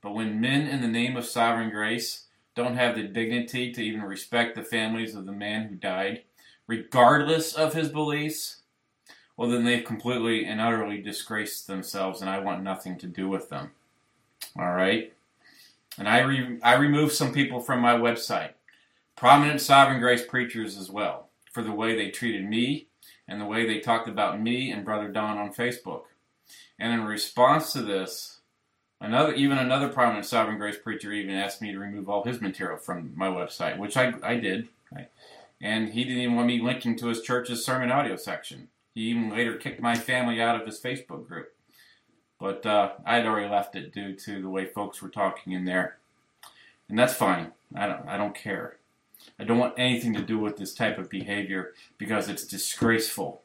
But 0.00 0.14
when 0.14 0.40
men 0.40 0.66
in 0.66 0.80
the 0.82 0.88
name 0.88 1.16
of 1.16 1.24
sovereign 1.24 1.70
grace 1.70 2.26
don't 2.54 2.76
have 2.76 2.94
the 2.94 3.04
dignity 3.04 3.72
to 3.72 3.82
even 3.82 4.02
respect 4.02 4.54
the 4.54 4.62
families 4.62 5.14
of 5.14 5.26
the 5.26 5.32
man 5.32 5.68
who 5.68 5.74
died, 5.74 6.22
regardless 6.66 7.54
of 7.54 7.74
his 7.74 7.88
beliefs, 7.88 8.62
well, 9.36 9.50
then 9.50 9.64
they've 9.64 9.84
completely 9.84 10.44
and 10.44 10.60
utterly 10.60 11.02
disgraced 11.02 11.66
themselves, 11.66 12.20
and 12.20 12.30
I 12.30 12.38
want 12.38 12.62
nothing 12.62 12.98
to 12.98 13.06
do 13.06 13.28
with 13.28 13.48
them. 13.48 13.72
All 14.58 14.72
right. 14.72 15.12
And 15.98 16.08
I, 16.08 16.20
re- 16.20 16.58
I 16.62 16.74
removed 16.74 17.12
some 17.12 17.32
people 17.32 17.60
from 17.60 17.80
my 17.80 17.94
website, 17.94 18.50
prominent 19.16 19.60
Sovereign 19.60 20.00
Grace 20.00 20.24
preachers 20.24 20.76
as 20.76 20.90
well, 20.90 21.28
for 21.52 21.62
the 21.62 21.72
way 21.72 21.94
they 21.96 22.10
treated 22.10 22.48
me 22.48 22.88
and 23.28 23.40
the 23.40 23.46
way 23.46 23.66
they 23.66 23.80
talked 23.80 24.08
about 24.08 24.40
me 24.40 24.70
and 24.70 24.84
Brother 24.84 25.08
Don 25.08 25.38
on 25.38 25.52
Facebook. 25.52 26.02
And 26.78 26.92
in 26.92 27.04
response 27.04 27.72
to 27.72 27.82
this, 27.82 28.40
another 29.00 29.32
even 29.34 29.58
another 29.58 29.88
prominent 29.88 30.26
Sovereign 30.26 30.58
Grace 30.58 30.76
preacher 30.76 31.12
even 31.12 31.34
asked 31.34 31.62
me 31.62 31.72
to 31.72 31.78
remove 31.78 32.08
all 32.08 32.24
his 32.24 32.40
material 32.40 32.78
from 32.78 33.12
my 33.14 33.28
website, 33.28 33.78
which 33.78 33.96
I, 33.96 34.14
I 34.22 34.36
did. 34.36 34.68
Right? 34.92 35.10
And 35.60 35.90
he 35.90 36.04
didn't 36.04 36.22
even 36.22 36.34
want 36.34 36.48
me 36.48 36.60
linking 36.60 36.96
to 36.96 37.06
his 37.06 37.22
church's 37.22 37.64
sermon 37.64 37.90
audio 37.90 38.16
section. 38.16 38.68
He 38.94 39.02
even 39.02 39.30
later 39.30 39.56
kicked 39.56 39.80
my 39.80 39.94
family 39.94 40.40
out 40.40 40.60
of 40.60 40.66
his 40.66 40.80
Facebook 40.80 41.26
group. 41.26 41.53
But 42.44 42.66
uh, 42.66 42.92
I 43.06 43.16
had 43.16 43.26
already 43.26 43.48
left 43.48 43.74
it 43.74 43.94
due 43.94 44.14
to 44.16 44.42
the 44.42 44.50
way 44.50 44.66
folks 44.66 45.00
were 45.00 45.08
talking 45.08 45.54
in 45.54 45.64
there, 45.64 45.96
and 46.90 46.98
that's 46.98 47.14
fine. 47.14 47.52
I 47.74 47.86
don't. 47.86 48.06
I 48.06 48.18
don't 48.18 48.34
care. 48.34 48.76
I 49.38 49.44
don't 49.44 49.56
want 49.56 49.78
anything 49.78 50.12
to 50.12 50.20
do 50.20 50.38
with 50.38 50.58
this 50.58 50.74
type 50.74 50.98
of 50.98 51.08
behavior 51.08 51.72
because 51.96 52.28
it's 52.28 52.46
disgraceful. 52.46 53.40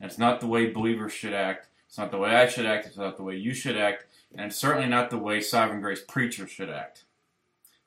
It's 0.00 0.18
not 0.18 0.38
the 0.38 0.46
way 0.46 0.70
believers 0.70 1.12
should 1.12 1.34
act. 1.34 1.66
It's 1.88 1.98
not 1.98 2.12
the 2.12 2.18
way 2.18 2.36
I 2.36 2.46
should 2.46 2.64
act. 2.64 2.86
It's 2.86 2.96
not 2.96 3.16
the 3.16 3.24
way 3.24 3.34
you 3.34 3.52
should 3.54 3.76
act. 3.76 4.04
And 4.32 4.46
it's 4.46 4.56
certainly 4.56 4.88
not 4.88 5.10
the 5.10 5.18
way 5.18 5.40
Sovereign 5.40 5.80
Grace 5.80 6.04
preachers 6.06 6.52
should 6.52 6.70
act. 6.70 7.06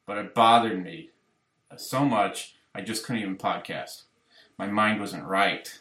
But 0.06 0.18
it 0.18 0.36
bothered 0.36 0.84
me 0.84 1.12
so 1.78 2.04
much, 2.04 2.58
I 2.76 2.82
just 2.82 3.06
couldn't 3.06 3.22
even 3.22 3.38
podcast. 3.38 4.02
My 4.58 4.68
mind 4.68 5.00
wasn't 5.00 5.24
right. 5.24 5.80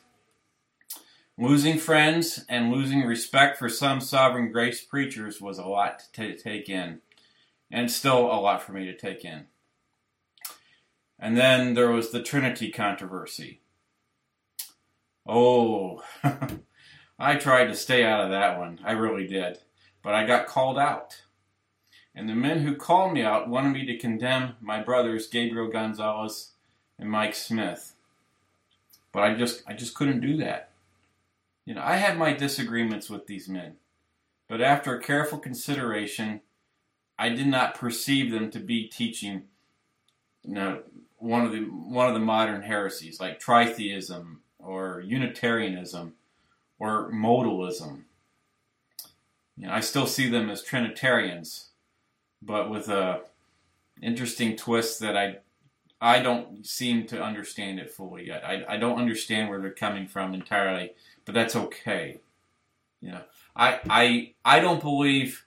Losing 1.41 1.79
friends 1.79 2.45
and 2.51 2.71
losing 2.71 3.01
respect 3.01 3.57
for 3.57 3.71
some 3.71 4.03
sovereign 4.03 4.53
grace 4.53 4.85
preachers 4.85 5.41
was 5.41 5.57
a 5.57 5.65
lot 5.65 6.03
to 6.13 6.37
take 6.37 6.69
in, 6.69 7.01
and 7.71 7.91
still 7.91 8.27
a 8.27 8.37
lot 8.37 8.63
for 8.63 8.73
me 8.73 8.85
to 8.85 8.95
take 8.95 9.25
in. 9.25 9.47
And 11.19 11.39
then 11.39 11.73
there 11.73 11.91
was 11.91 12.11
the 12.11 12.23
Trinity 12.23 12.71
controversy. 12.71 13.63
Oh, 15.27 16.03
I 17.19 17.37
tried 17.37 17.69
to 17.69 17.75
stay 17.75 18.05
out 18.05 18.23
of 18.23 18.31
that 18.33 18.59
one. 18.59 18.79
I 18.85 18.93
really 18.93 19.27
did. 19.27 19.61
But 20.03 20.13
I 20.13 20.27
got 20.27 20.47
called 20.47 20.79
out. 20.79 21.23
And 22.15 22.29
the 22.29 22.35
men 22.35 22.59
who 22.59 22.77
called 22.77 23.15
me 23.15 23.23
out 23.23 23.49
wanted 23.49 23.73
me 23.73 23.87
to 23.87 23.97
condemn 23.97 24.57
my 24.61 24.83
brothers 24.83 25.27
Gabriel 25.27 25.69
Gonzalez 25.69 26.51
and 26.99 27.11
Mike 27.11 27.35
Smith. 27.35 27.95
But 29.11 29.23
I 29.23 29.35
just 29.35 29.63
I 29.67 29.73
just 29.73 29.95
couldn't 29.95 30.21
do 30.21 30.37
that. 30.37 30.70
You 31.65 31.75
know, 31.75 31.83
I 31.83 31.97
had 31.97 32.19
my 32.19 32.33
disagreements 32.33 33.09
with 33.09 33.27
these 33.27 33.49
men, 33.49 33.77
but 34.49 34.61
after 34.61 34.99
careful 34.99 35.39
consideration, 35.39 36.41
I 37.19 37.29
did 37.29 37.47
not 37.47 37.75
perceive 37.75 38.33
them 38.33 38.51
to 38.51 38.59
be 38.59 38.89
teaching, 38.89 39.45
you 40.43 40.55
know, 40.55 40.83
one 41.17 41.45
of 41.45 41.53
the 41.53 41.61
one 41.61 42.09
of 42.09 42.15
the 42.15 42.21
modern 42.21 42.63
heresies 42.63 43.21
like 43.21 43.41
tritheism 43.41 44.39
or 44.59 45.03
Unitarianism 45.07 46.15
or 46.79 47.13
modalism. 47.13 48.05
You 49.57 49.67
know, 49.67 49.73
I 49.73 49.81
still 49.81 50.07
see 50.07 50.29
them 50.29 50.49
as 50.49 50.63
Trinitarians, 50.63 51.69
but 52.41 52.71
with 52.71 52.89
a 52.89 53.21
interesting 54.03 54.57
twist 54.57 55.01
that 55.01 55.17
I 55.17 55.37
I 56.01 56.23
don't 56.23 56.67
seem 56.67 57.07
to 57.09 57.23
understand 57.23 57.79
it 57.79 57.91
fully 57.91 58.29
yet. 58.29 58.43
I, 58.43 58.65
I 58.67 58.77
don't 58.79 58.99
understand 58.99 59.51
where 59.51 59.61
they're 59.61 59.71
coming 59.71 60.07
from 60.07 60.33
entirely 60.33 60.93
but 61.25 61.35
that's 61.35 61.57
okay. 61.57 62.21
You 63.01 63.13
know, 63.13 63.23
I 63.57 63.81
I 63.89 64.35
I 64.45 64.61
don't 64.61 64.81
believe 64.81 65.47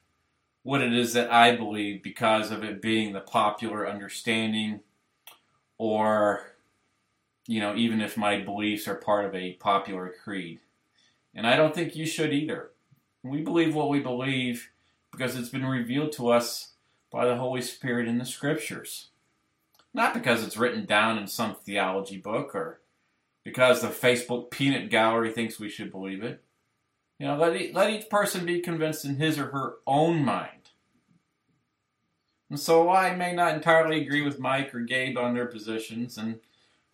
what 0.63 0.82
it 0.82 0.94
is 0.94 1.13
that 1.13 1.32
I 1.32 1.56
believe 1.56 2.01
because 2.01 2.51
of 2.51 2.63
it 2.63 2.82
being 2.82 3.13
the 3.13 3.20
popular 3.20 3.88
understanding, 3.88 4.80
or 5.77 6.53
you 7.48 7.60
know, 7.60 7.75
even 7.75 8.01
if 8.01 8.18
my 8.18 8.39
beliefs 8.39 8.88
are 8.88 8.96
part 8.96 9.25
of 9.25 9.36
a 9.36 9.53
popular 9.53 10.13
creed. 10.24 10.60
And 11.36 11.46
I 11.48 11.56
don't 11.56 11.74
think 11.74 11.96
you 11.96 12.06
should 12.06 12.32
either. 12.32 12.70
We 13.24 13.42
believe 13.42 13.75
what 13.75 13.89
we 13.89 14.00
believe 14.00 14.70
because 15.12 15.36
it's 15.36 15.50
been 15.50 15.65
revealed 15.65 16.12
to 16.13 16.30
us 16.30 16.74
by 17.12 17.25
the 17.25 17.38
Holy 17.38 17.62
Spirit 17.62 18.08
in 18.08 18.18
the 18.18 18.25
Scriptures. 18.25 19.10
Not 19.94 20.13
because 20.13 20.44
it's 20.44 20.58
written 20.58 20.86
down 20.86 21.18
in 21.18 21.27
some 21.27 21.56
theology 21.56 22.18
book 22.18 22.56
or 22.56 22.80
because 23.44 23.82
the 23.82 23.88
Facebook 23.88 24.52
peanut 24.52 24.90
gallery 24.90 25.32
thinks 25.32 25.60
we 25.60 25.70
should 25.70 25.92
believe 25.92 26.24
it. 26.24 26.44
You 27.20 27.28
know, 27.28 27.38
let, 27.38 27.74
let 27.74 27.90
each 27.90 28.10
person 28.10 28.46
be 28.46 28.60
convinced 28.60 29.06
in 29.06 29.18
his 29.18 29.38
or 29.38 29.48
her 29.48 29.76
own 29.86 30.24
mind. 30.24 30.72
And 32.50 32.60
so 32.60 32.90
I 32.90 33.16
may 33.16 33.34
not 33.34 33.56
entirely 33.56 34.02
agree 34.02 34.22
with 34.22 34.40
Mike 34.40 34.74
or 34.76 34.82
Gabe 34.82 35.18
on 35.18 35.34
their 35.34 35.48
positions, 35.48 36.18
and 36.18 36.40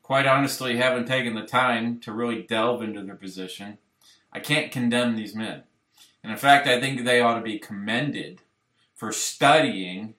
quite 0.01 0.25
honestly 0.25 0.77
haven't 0.77 1.07
taken 1.07 1.35
the 1.35 1.45
time 1.45 1.99
to 1.99 2.13
really 2.13 2.43
delve 2.43 2.81
into 2.81 3.03
their 3.03 3.15
position. 3.15 3.77
I 4.31 4.39
can't 4.39 4.71
condemn 4.71 5.15
these 5.15 5.35
men. 5.35 5.63
And 6.23 6.31
in 6.31 6.37
fact, 6.37 6.67
I 6.67 6.79
think 6.79 7.03
they 7.03 7.21
ought 7.21 7.35
to 7.35 7.41
be 7.41 7.59
commended 7.59 8.41
for 8.95 9.11
studying 9.11 10.15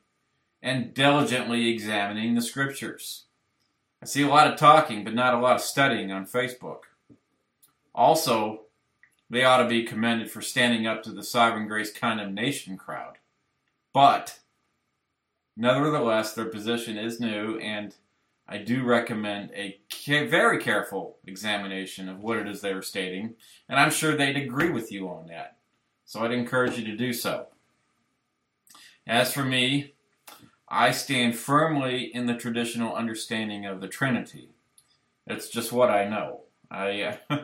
and 0.62 0.94
diligently 0.94 1.68
examining 1.68 2.34
the 2.34 2.42
scriptures. 2.42 3.24
I 4.02 4.06
see 4.06 4.22
a 4.22 4.28
lot 4.28 4.46
of 4.46 4.58
talking, 4.58 5.04
but 5.04 5.14
not 5.14 5.34
a 5.34 5.38
lot 5.38 5.56
of 5.56 5.62
studying 5.62 6.10
on 6.10 6.26
Facebook. 6.26 6.84
Also, 7.94 8.62
they 9.28 9.44
ought 9.44 9.62
to 9.62 9.68
be 9.68 9.84
commended 9.84 10.30
for 10.30 10.40
standing 10.40 10.86
up 10.86 11.02
to 11.02 11.12
the 11.12 11.22
sovereign 11.22 11.68
grace 11.68 11.92
condemnation 11.92 12.76
crowd. 12.76 13.18
But, 13.92 14.38
nevertheless, 15.56 16.32
their 16.32 16.46
position 16.46 16.96
is 16.96 17.20
new, 17.20 17.58
and 17.58 17.94
I 18.48 18.58
do 18.58 18.82
recommend 18.82 19.50
a 19.52 19.78
very 20.06 20.58
careful 20.58 21.18
examination 21.26 22.08
of 22.08 22.20
what 22.20 22.38
it 22.38 22.48
is 22.48 22.60
they 22.60 22.72
are 22.72 22.82
stating, 22.82 23.34
and 23.68 23.78
I'm 23.78 23.90
sure 23.90 24.16
they'd 24.16 24.36
agree 24.36 24.70
with 24.70 24.90
you 24.90 25.08
on 25.08 25.26
that. 25.28 25.58
So 26.04 26.20
I'd 26.20 26.32
encourage 26.32 26.76
you 26.76 26.84
to 26.86 26.96
do 26.96 27.12
so. 27.12 27.46
As 29.06 29.32
for 29.32 29.44
me, 29.44 29.94
I 30.70 30.92
stand 30.92 31.36
firmly 31.36 32.14
in 32.14 32.26
the 32.26 32.36
traditional 32.36 32.94
understanding 32.94 33.66
of 33.66 33.80
the 33.80 33.88
Trinity. 33.88 34.50
It's 35.26 35.48
just 35.48 35.72
what 35.72 35.90
I 35.90 36.08
know. 36.08 36.42
I 36.70 37.02
uh, 37.02 37.16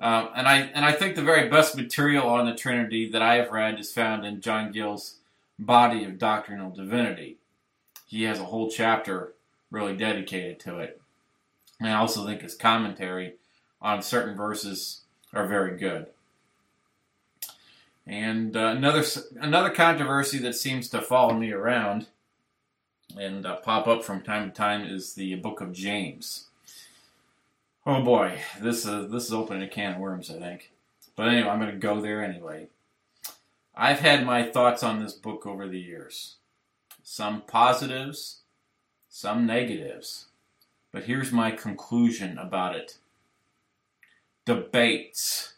um, 0.00 0.28
and 0.34 0.48
I 0.48 0.70
and 0.74 0.84
I 0.84 0.92
think 0.92 1.14
the 1.14 1.22
very 1.22 1.48
best 1.48 1.76
material 1.76 2.26
on 2.26 2.46
the 2.46 2.54
Trinity 2.54 3.08
that 3.10 3.22
I 3.22 3.36
have 3.36 3.52
read 3.52 3.78
is 3.78 3.92
found 3.92 4.26
in 4.26 4.40
John 4.40 4.72
Gill's 4.72 5.18
Body 5.58 6.04
of 6.04 6.18
Doctrinal 6.18 6.70
Divinity. 6.70 7.36
He 8.06 8.24
has 8.24 8.40
a 8.40 8.44
whole 8.44 8.68
chapter 8.68 9.34
really 9.70 9.96
dedicated 9.96 10.58
to 10.60 10.78
it. 10.78 11.00
And 11.78 11.88
I 11.88 11.94
also 11.94 12.26
think 12.26 12.42
his 12.42 12.54
commentary 12.54 13.34
on 13.80 14.02
certain 14.02 14.36
verses 14.36 15.02
are 15.32 15.46
very 15.46 15.76
good. 15.76 16.06
And 18.06 18.56
uh, 18.56 18.74
another 18.76 19.04
another 19.40 19.70
controversy 19.70 20.38
that 20.38 20.54
seems 20.56 20.88
to 20.88 21.00
follow 21.00 21.34
me 21.34 21.52
around 21.52 22.06
and 23.18 23.46
uh, 23.46 23.56
pop 23.56 23.86
up 23.86 24.04
from 24.04 24.22
time 24.22 24.50
to 24.50 24.56
time 24.56 24.84
is 24.84 25.14
the 25.14 25.34
Book 25.36 25.60
of 25.60 25.72
James. 25.72 26.46
Oh 27.86 28.02
boy, 28.02 28.40
this 28.60 28.84
is 28.84 29.10
this 29.10 29.26
is 29.26 29.32
opening 29.32 29.62
a 29.62 29.68
can 29.68 29.94
of 29.94 29.98
worms, 29.98 30.30
I 30.30 30.38
think. 30.38 30.72
But 31.14 31.28
anyway, 31.28 31.48
I'm 31.48 31.60
going 31.60 31.70
to 31.70 31.78
go 31.78 32.00
there 32.00 32.22
anyway. 32.24 32.68
I've 33.74 34.00
had 34.00 34.26
my 34.26 34.42
thoughts 34.42 34.82
on 34.82 35.02
this 35.02 35.12
book 35.12 35.46
over 35.46 35.68
the 35.68 35.78
years. 35.78 36.36
Some 37.02 37.42
positives, 37.42 38.40
some 39.08 39.46
negatives. 39.46 40.26
But 40.92 41.04
here's 41.04 41.30
my 41.30 41.50
conclusion 41.50 42.38
about 42.38 42.74
it. 42.74 42.96
Debates 44.44 45.54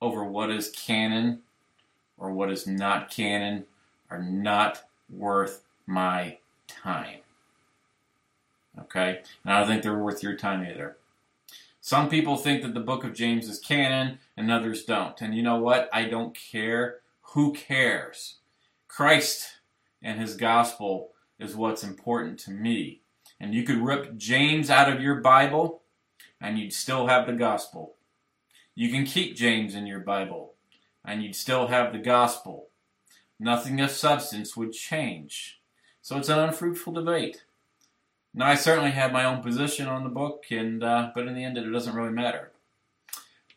over 0.00 0.24
what 0.24 0.50
is 0.50 0.70
canon 0.70 1.40
or 2.16 2.30
what 2.30 2.50
is 2.50 2.66
not 2.66 3.10
canon 3.10 3.66
are 4.10 4.22
not 4.22 4.84
worth 5.10 5.64
my 5.86 6.38
time. 6.66 7.20
Okay? 8.78 9.20
And 9.44 9.52
I 9.52 9.58
don't 9.58 9.68
think 9.68 9.82
they're 9.82 9.98
worth 9.98 10.22
your 10.22 10.36
time 10.36 10.66
either. 10.66 10.96
Some 11.80 12.08
people 12.08 12.36
think 12.36 12.62
that 12.62 12.74
the 12.74 12.80
book 12.80 13.04
of 13.04 13.14
James 13.14 13.48
is 13.48 13.60
canon 13.60 14.18
and 14.36 14.50
others 14.50 14.84
don't. 14.84 15.20
And 15.20 15.34
you 15.34 15.42
know 15.42 15.58
what? 15.58 15.88
I 15.92 16.04
don't 16.04 16.36
care. 16.36 16.96
Who 17.32 17.52
cares? 17.52 18.38
Christ 18.88 19.58
and 20.02 20.20
his 20.20 20.34
gospel 20.34 21.12
is 21.38 21.54
what's 21.54 21.84
important 21.84 22.38
to 22.40 22.50
me. 22.50 23.02
And 23.38 23.54
you 23.54 23.62
could 23.62 23.78
rip 23.78 24.16
James 24.16 24.70
out 24.70 24.92
of 24.92 25.00
your 25.00 25.16
Bible 25.16 25.82
and 26.40 26.58
you'd 26.58 26.72
still 26.72 27.06
have 27.06 27.26
the 27.26 27.34
gospel. 27.34 27.94
You 28.74 28.90
can 28.90 29.04
keep 29.04 29.36
James 29.36 29.74
in 29.74 29.86
your 29.86 30.00
Bible 30.00 30.54
and 31.04 31.22
you'd 31.22 31.36
still 31.36 31.68
have 31.68 31.92
the 31.92 31.98
gospel. 31.98 32.68
Nothing 33.38 33.80
of 33.80 33.90
substance 33.90 34.56
would 34.56 34.72
change. 34.72 35.60
So 36.06 36.16
it's 36.18 36.28
an 36.28 36.38
unfruitful 36.38 36.92
debate. 36.92 37.42
Now, 38.32 38.46
I 38.46 38.54
certainly 38.54 38.92
have 38.92 39.10
my 39.10 39.24
own 39.24 39.42
position 39.42 39.88
on 39.88 40.04
the 40.04 40.08
book, 40.08 40.44
and 40.52 40.84
uh, 40.84 41.10
but 41.12 41.26
in 41.26 41.34
the 41.34 41.42
end, 41.42 41.58
it 41.58 41.68
doesn't 41.68 41.96
really 41.96 42.12
matter. 42.12 42.52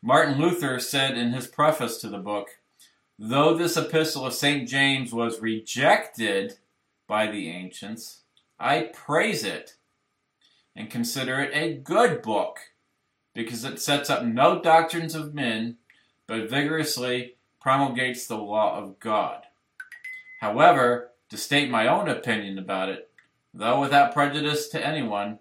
Martin 0.02 0.40
Luther 0.40 0.80
said 0.80 1.16
in 1.16 1.34
his 1.34 1.46
preface 1.46 1.98
to 1.98 2.10
the 2.10 2.18
book, 2.18 2.48
though 3.20 3.56
this 3.56 3.78
epistle 3.78 4.26
of 4.26 4.34
St. 4.34 4.68
James 4.68 5.14
was 5.14 5.42
rejected 5.42 6.54
by 7.06 7.28
the 7.28 7.52
ancients, 7.52 8.22
I 8.60 8.90
praise 8.96 9.44
it 9.44 9.76
and 10.76 10.90
consider 10.90 11.40
it 11.40 11.52
a 11.54 11.76
good 11.76 12.24
book 12.24 12.58
because 13.36 13.64
it 13.64 13.80
sets 13.80 14.10
up 14.10 14.26
no 14.26 14.60
doctrines 14.60 15.14
of 15.14 15.36
men, 15.36 15.78
but 16.26 16.50
vigorously 16.50 17.36
promulgates 17.62 18.26
the 18.26 18.38
law 18.38 18.76
of 18.76 19.00
God. 19.00 19.44
However, 20.42 21.09
to 21.30 21.38
state 21.38 21.70
my 21.70 21.88
own 21.88 22.10
opinion 22.10 22.58
about 22.58 22.90
it, 22.90 23.10
though 23.54 23.80
without 23.80 24.14
prejudice 24.14 24.68
to 24.70 24.86
anyone, 24.86 25.40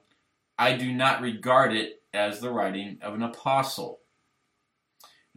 I 0.59 0.77
do 0.77 0.93
not 0.93 1.23
regard 1.23 1.73
it 1.75 2.03
as 2.13 2.41
the 2.41 2.51
writing 2.51 2.99
of 3.03 3.15
an 3.15 3.23
apostle. 3.23 4.01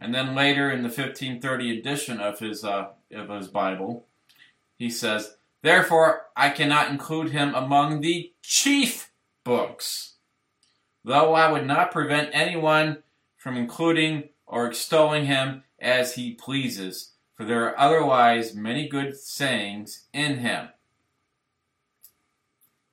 And 0.00 0.14
then 0.14 0.34
later 0.34 0.70
in 0.70 0.82
the 0.82 0.88
1530 0.88 1.78
edition 1.78 2.20
of 2.20 2.38
his, 2.40 2.64
uh, 2.64 2.88
of 3.12 3.28
his 3.28 3.48
Bible, 3.48 4.06
he 4.76 4.90
says, 4.90 5.36
Therefore, 5.62 6.26
I 6.36 6.50
cannot 6.50 6.90
include 6.90 7.30
him 7.30 7.54
among 7.54 8.00
the 8.00 8.32
chief 8.42 9.12
books, 9.44 10.14
though 11.04 11.34
I 11.34 11.52
would 11.52 11.66
not 11.66 11.92
prevent 11.92 12.30
anyone 12.32 13.02
from 13.36 13.56
including 13.56 14.30
or 14.46 14.66
extolling 14.66 15.26
him 15.26 15.62
as 15.80 16.14
he 16.14 16.34
pleases 16.34 17.11
for 17.42 17.48
there 17.48 17.64
are 17.68 17.78
otherwise 17.78 18.54
many 18.54 18.88
good 18.88 19.16
sayings 19.16 20.06
in 20.12 20.38
him. 20.38 20.68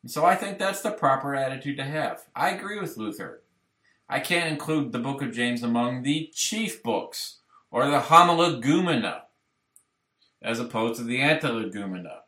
And 0.01 0.11
so 0.11 0.25
I 0.25 0.35
think 0.35 0.57
that's 0.57 0.81
the 0.81 0.91
proper 0.91 1.35
attitude 1.35 1.77
to 1.77 1.83
have. 1.83 2.23
I 2.35 2.49
agree 2.49 2.79
with 2.79 2.97
Luther. 2.97 3.43
I 4.09 4.19
can't 4.19 4.51
include 4.51 4.91
the 4.91 4.99
book 4.99 5.21
of 5.21 5.33
James 5.33 5.61
among 5.61 6.01
the 6.01 6.31
chief 6.33 6.81
books 6.81 7.39
or 7.69 7.85
the 7.85 7.99
homologoumena 7.99 9.21
as 10.41 10.59
opposed 10.59 10.99
to 10.99 11.03
the 11.03 11.19
antilegomena. 11.19 12.21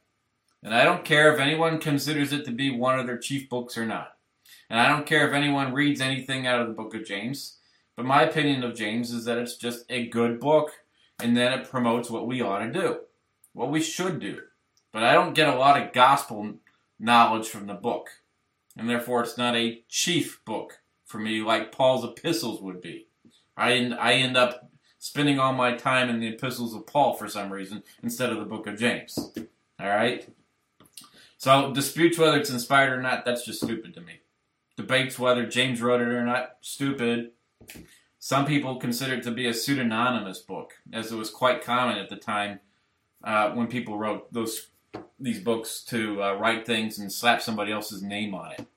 And 0.61 0.75
I 0.75 0.83
don't 0.83 1.05
care 1.05 1.33
if 1.33 1.39
anyone 1.39 1.79
considers 1.79 2.31
it 2.33 2.45
to 2.45 2.51
be 2.51 2.69
one 2.69 2.99
of 2.99 3.07
their 3.07 3.17
chief 3.17 3.49
books 3.49 3.77
or 3.77 3.85
not. 3.85 4.13
And 4.69 4.79
I 4.79 4.89
don't 4.89 5.07
care 5.07 5.27
if 5.27 5.33
anyone 5.33 5.73
reads 5.73 6.01
anything 6.01 6.45
out 6.45 6.61
of 6.61 6.67
the 6.67 6.73
book 6.73 6.93
of 6.93 7.05
James. 7.05 7.57
But 7.95 8.05
my 8.05 8.23
opinion 8.23 8.63
of 8.63 8.75
James 8.75 9.11
is 9.11 9.25
that 9.25 9.39
it's 9.39 9.57
just 9.57 9.85
a 9.89 10.07
good 10.07 10.39
book 10.39 10.71
and 11.21 11.35
then 11.35 11.53
it 11.53 11.69
promotes 11.69 12.09
what 12.09 12.27
we 12.27 12.41
ought 12.41 12.59
to 12.59 12.71
do, 12.71 12.99
what 13.53 13.71
we 13.71 13.81
should 13.81 14.19
do. 14.19 14.41
But 14.91 15.03
I 15.03 15.13
don't 15.13 15.35
get 15.35 15.47
a 15.47 15.55
lot 15.55 15.81
of 15.81 15.93
gospel 15.93 16.55
knowledge 16.99 17.47
from 17.47 17.67
the 17.67 17.73
book, 17.73 18.09
and 18.77 18.89
therefore 18.89 19.23
it's 19.23 19.37
not 19.37 19.55
a 19.55 19.83
chief 19.87 20.43
book 20.45 20.79
for 21.05 21.19
me 21.19 21.41
like 21.41 21.71
Paul's 21.71 22.05
epistles 22.05 22.61
would 22.61 22.81
be. 22.81 23.07
I 23.57 23.73
end, 23.73 23.93
I 23.95 24.13
end 24.13 24.37
up 24.37 24.69
spending 24.97 25.39
all 25.39 25.53
my 25.53 25.75
time 25.75 26.09
in 26.09 26.19
the 26.19 26.27
epistles 26.27 26.75
of 26.75 26.87
Paul 26.87 27.13
for 27.13 27.27
some 27.27 27.51
reason 27.51 27.83
instead 28.03 28.29
of 28.29 28.37
the 28.37 28.45
book 28.45 28.67
of 28.67 28.79
James. 28.79 29.17
All 29.79 29.87
right? 29.87 30.27
So 31.37 31.73
disputes 31.73 32.17
whether 32.17 32.37
it's 32.37 32.51
inspired 32.51 32.93
or 32.93 33.01
not, 33.01 33.25
that's 33.25 33.45
just 33.45 33.63
stupid 33.63 33.95
to 33.95 34.01
me. 34.01 34.21
Debates 34.77 35.17
whether 35.17 35.45
James 35.45 35.81
wrote 35.81 36.01
it 36.01 36.07
or 36.07 36.23
not, 36.23 36.51
stupid. 36.61 37.31
Some 38.23 38.45
people 38.45 38.75
consider 38.75 39.15
it 39.15 39.23
to 39.23 39.31
be 39.31 39.47
a 39.47 39.53
pseudonymous 39.53 40.45
book, 40.45 40.73
as 40.93 41.11
it 41.11 41.15
was 41.15 41.31
quite 41.31 41.63
common 41.63 41.97
at 41.97 42.07
the 42.07 42.15
time 42.15 42.59
uh, 43.23 43.49
when 43.49 43.65
people 43.65 43.97
wrote 43.97 44.31
those 44.31 44.67
these 45.19 45.39
books 45.39 45.83
to 45.85 46.21
uh, 46.21 46.33
write 46.35 46.67
things 46.67 46.99
and 46.99 47.11
slap 47.11 47.41
somebody 47.41 47.71
else's 47.71 48.03
name 48.03 48.35
on 48.35 48.51
it. 48.51 48.67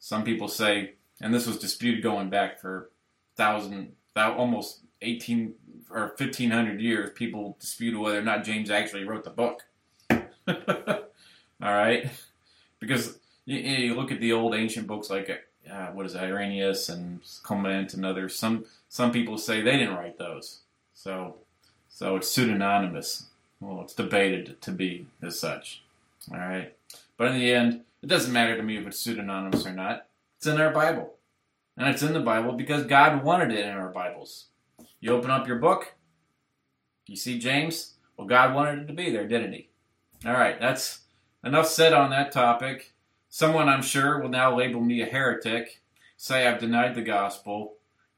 Some 0.00 0.24
people 0.24 0.48
say, 0.48 0.94
and 1.20 1.32
this 1.32 1.46
was 1.46 1.60
disputed 1.60 2.02
going 2.02 2.28
back 2.28 2.60
for 2.60 2.90
thousand, 3.36 3.92
almost 4.16 4.80
eighteen 5.00 5.54
or 5.88 6.16
fifteen 6.18 6.50
hundred 6.50 6.80
years. 6.80 7.10
People 7.14 7.56
disputed 7.60 8.00
whether 8.00 8.18
or 8.18 8.22
not 8.22 8.42
James 8.42 8.68
actually 8.68 9.04
wrote 9.04 9.22
the 9.22 9.30
book. 9.30 9.62
All 10.10 10.18
right, 11.60 12.10
because 12.80 13.20
you, 13.44 13.58
you 13.58 13.94
look 13.94 14.10
at 14.10 14.18
the 14.18 14.32
old 14.32 14.56
ancient 14.56 14.88
books 14.88 15.08
like 15.08 15.28
uh, 15.70 15.88
what 15.88 16.06
is 16.06 16.14
it, 16.14 16.22
Irenaeus 16.22 16.88
and 16.88 17.20
Clement 17.42 17.94
and 17.94 18.04
others. 18.04 18.36
Some 18.36 18.64
some 18.88 19.12
people 19.12 19.38
say 19.38 19.60
they 19.62 19.76
didn't 19.76 19.94
write 19.94 20.18
those, 20.18 20.60
so 20.94 21.36
so 21.88 22.16
it's 22.16 22.30
pseudonymous. 22.30 23.26
Well, 23.60 23.82
it's 23.82 23.94
debated 23.94 24.60
to 24.62 24.72
be 24.72 25.06
as 25.22 25.38
such. 25.38 25.82
All 26.32 26.38
right, 26.38 26.74
but 27.16 27.28
in 27.28 27.38
the 27.38 27.52
end, 27.52 27.82
it 28.02 28.08
doesn't 28.08 28.32
matter 28.32 28.56
to 28.56 28.62
me 28.62 28.76
if 28.76 28.86
it's 28.86 28.98
pseudonymous 28.98 29.66
or 29.66 29.72
not. 29.72 30.06
It's 30.38 30.46
in 30.46 30.60
our 30.60 30.72
Bible, 30.72 31.14
and 31.76 31.88
it's 31.88 32.02
in 32.02 32.12
the 32.12 32.20
Bible 32.20 32.52
because 32.52 32.84
God 32.84 33.22
wanted 33.22 33.52
it 33.52 33.66
in 33.66 33.72
our 33.72 33.90
Bibles. 33.90 34.46
You 35.00 35.10
open 35.10 35.30
up 35.30 35.46
your 35.46 35.58
book, 35.58 35.94
you 37.06 37.16
see 37.16 37.38
James. 37.38 37.94
Well, 38.16 38.26
God 38.26 38.54
wanted 38.54 38.80
it 38.80 38.86
to 38.86 38.92
be 38.92 39.10
there, 39.10 39.26
didn't 39.26 39.52
He? 39.52 39.68
All 40.26 40.32
right, 40.32 40.60
that's 40.60 41.00
enough 41.44 41.66
said 41.66 41.92
on 41.92 42.10
that 42.10 42.32
topic. 42.32 42.91
Someone, 43.34 43.66
I'm 43.66 43.80
sure, 43.80 44.20
will 44.20 44.28
now 44.28 44.54
label 44.54 44.82
me 44.82 45.00
a 45.00 45.06
heretic, 45.06 45.80
say 46.18 46.46
I've 46.46 46.60
denied 46.60 46.94
the 46.94 47.00
gospel, 47.00 47.76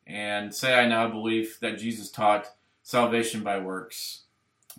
and 0.08 0.52
say 0.52 0.74
I 0.74 0.88
now 0.88 1.06
believe 1.06 1.56
that 1.60 1.78
Jesus 1.78 2.10
taught 2.10 2.50
salvation 2.82 3.44
by 3.44 3.60
works, 3.60 4.22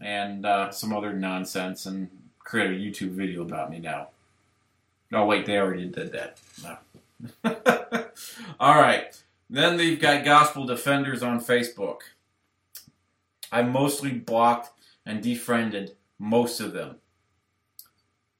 and 0.01 0.45
uh, 0.45 0.71
some 0.71 0.91
other 0.91 1.13
nonsense, 1.13 1.85
and 1.85 2.09
create 2.37 2.69
a 2.69 2.73
YouTube 2.73 3.11
video 3.11 3.43
about 3.43 3.71
me 3.71 3.79
now. 3.79 4.09
Oh, 5.13 5.25
wait, 5.25 5.45
they 5.45 5.57
already 5.57 5.85
did 5.85 6.11
that. 6.11 6.37
No. 6.61 7.55
All 8.59 8.75
right. 8.75 9.17
Then 9.49 9.77
they've 9.77 10.01
got 10.01 10.25
gospel 10.25 10.65
defenders 10.65 11.23
on 11.23 11.39
Facebook. 11.39 11.99
I 13.53 13.61
mostly 13.61 14.11
blocked 14.11 14.77
and 15.05 15.23
defriended 15.23 15.95
most 16.19 16.59
of 16.59 16.73
them. 16.73 16.97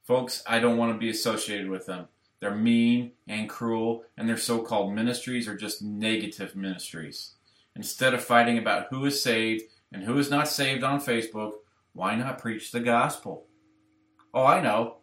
Folks, 0.06 0.44
I 0.46 0.60
don't 0.60 0.78
want 0.78 0.94
to 0.94 1.00
be 1.00 1.10
associated 1.10 1.68
with 1.68 1.88
them. 1.88 2.08
They're 2.40 2.54
mean 2.54 3.14
and 3.28 3.50
cruel, 3.50 4.04
and 4.16 4.30
their 4.30 4.38
so 4.38 4.60
called 4.60 4.94
ministries 4.94 5.48
are 5.48 5.58
just 5.58 5.82
negative 5.82 6.56
ministries. 6.56 7.32
Instead 7.76 8.14
of 8.14 8.24
fighting 8.24 8.60
about 8.60 8.86
who 8.92 9.04
is 9.06 9.24
saved 9.24 9.64
and 9.92 10.04
who 10.04 10.20
is 10.20 10.30
not 10.30 10.48
saved 10.48 10.84
on 10.84 11.02
Facebook, 11.02 11.54
why 11.94 12.16
not 12.16 12.38
preach 12.38 12.72
the 12.72 12.82
gospel? 12.82 13.48
Oh, 14.32 14.46
I 14.46 14.62
know. 14.62 14.98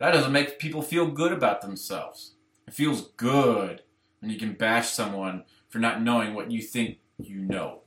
That 0.00 0.12
doesn't 0.12 0.32
make 0.32 0.58
people 0.58 0.82
feel 0.82 1.06
good 1.06 1.32
about 1.32 1.62
themselves. 1.62 2.34
It 2.68 2.74
feels 2.74 3.12
good 3.12 3.80
when 4.20 4.30
you 4.30 4.38
can 4.38 4.52
bash 4.52 4.90
someone 4.90 5.44
for 5.70 5.78
not 5.78 6.02
knowing 6.02 6.34
what 6.34 6.50
you 6.50 6.60
think 6.60 6.98
you 7.18 7.36
know. 7.36 7.84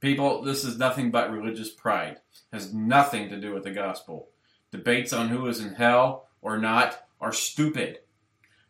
People, 0.00 0.42
this 0.42 0.64
is 0.64 0.78
nothing 0.78 1.12
but 1.12 1.30
religious 1.30 1.70
pride. 1.70 2.16
It 2.32 2.56
has 2.56 2.74
nothing 2.74 3.28
to 3.28 3.40
do 3.40 3.54
with 3.54 3.62
the 3.62 3.70
gospel. 3.70 4.30
Debates 4.74 5.12
on 5.12 5.28
who 5.28 5.46
is 5.46 5.60
in 5.60 5.74
hell 5.74 6.26
or 6.42 6.58
not 6.58 7.06
are 7.20 7.30
stupid. 7.30 8.00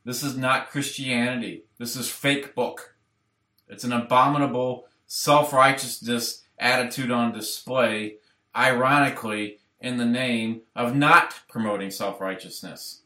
This 0.05 0.23
is 0.23 0.37
not 0.37 0.69
Christianity. 0.69 1.65
This 1.79 1.97
is 1.97 2.11
fake 2.11 2.55
book. 2.55 2.95
It's 3.69 3.85
an 3.85 3.93
abominable 3.95 4.87
self-righteousness 5.07 6.45
attitude 6.59 7.11
on 7.11 7.33
display, 7.33 8.17
ironically, 8.55 9.61
in 9.81 9.97
the 9.97 10.05
name 10.05 10.61
of 10.77 10.95
not 10.95 11.41
promoting 11.49 11.91
self-righteousness. 11.91 13.01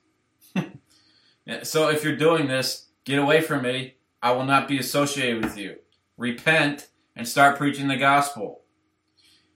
so 1.62 1.90
if 1.90 2.02
you're 2.02 2.16
doing 2.16 2.48
this, 2.48 2.88
get 3.04 3.20
away 3.20 3.42
from 3.42 3.62
me. 3.62 3.94
I 4.20 4.32
will 4.32 4.44
not 4.44 4.66
be 4.66 4.80
associated 4.80 5.44
with 5.44 5.56
you. 5.56 5.76
Repent 6.16 6.88
and 7.14 7.28
start 7.28 7.58
preaching 7.58 7.86
the 7.86 7.96
gospel. 7.96 8.62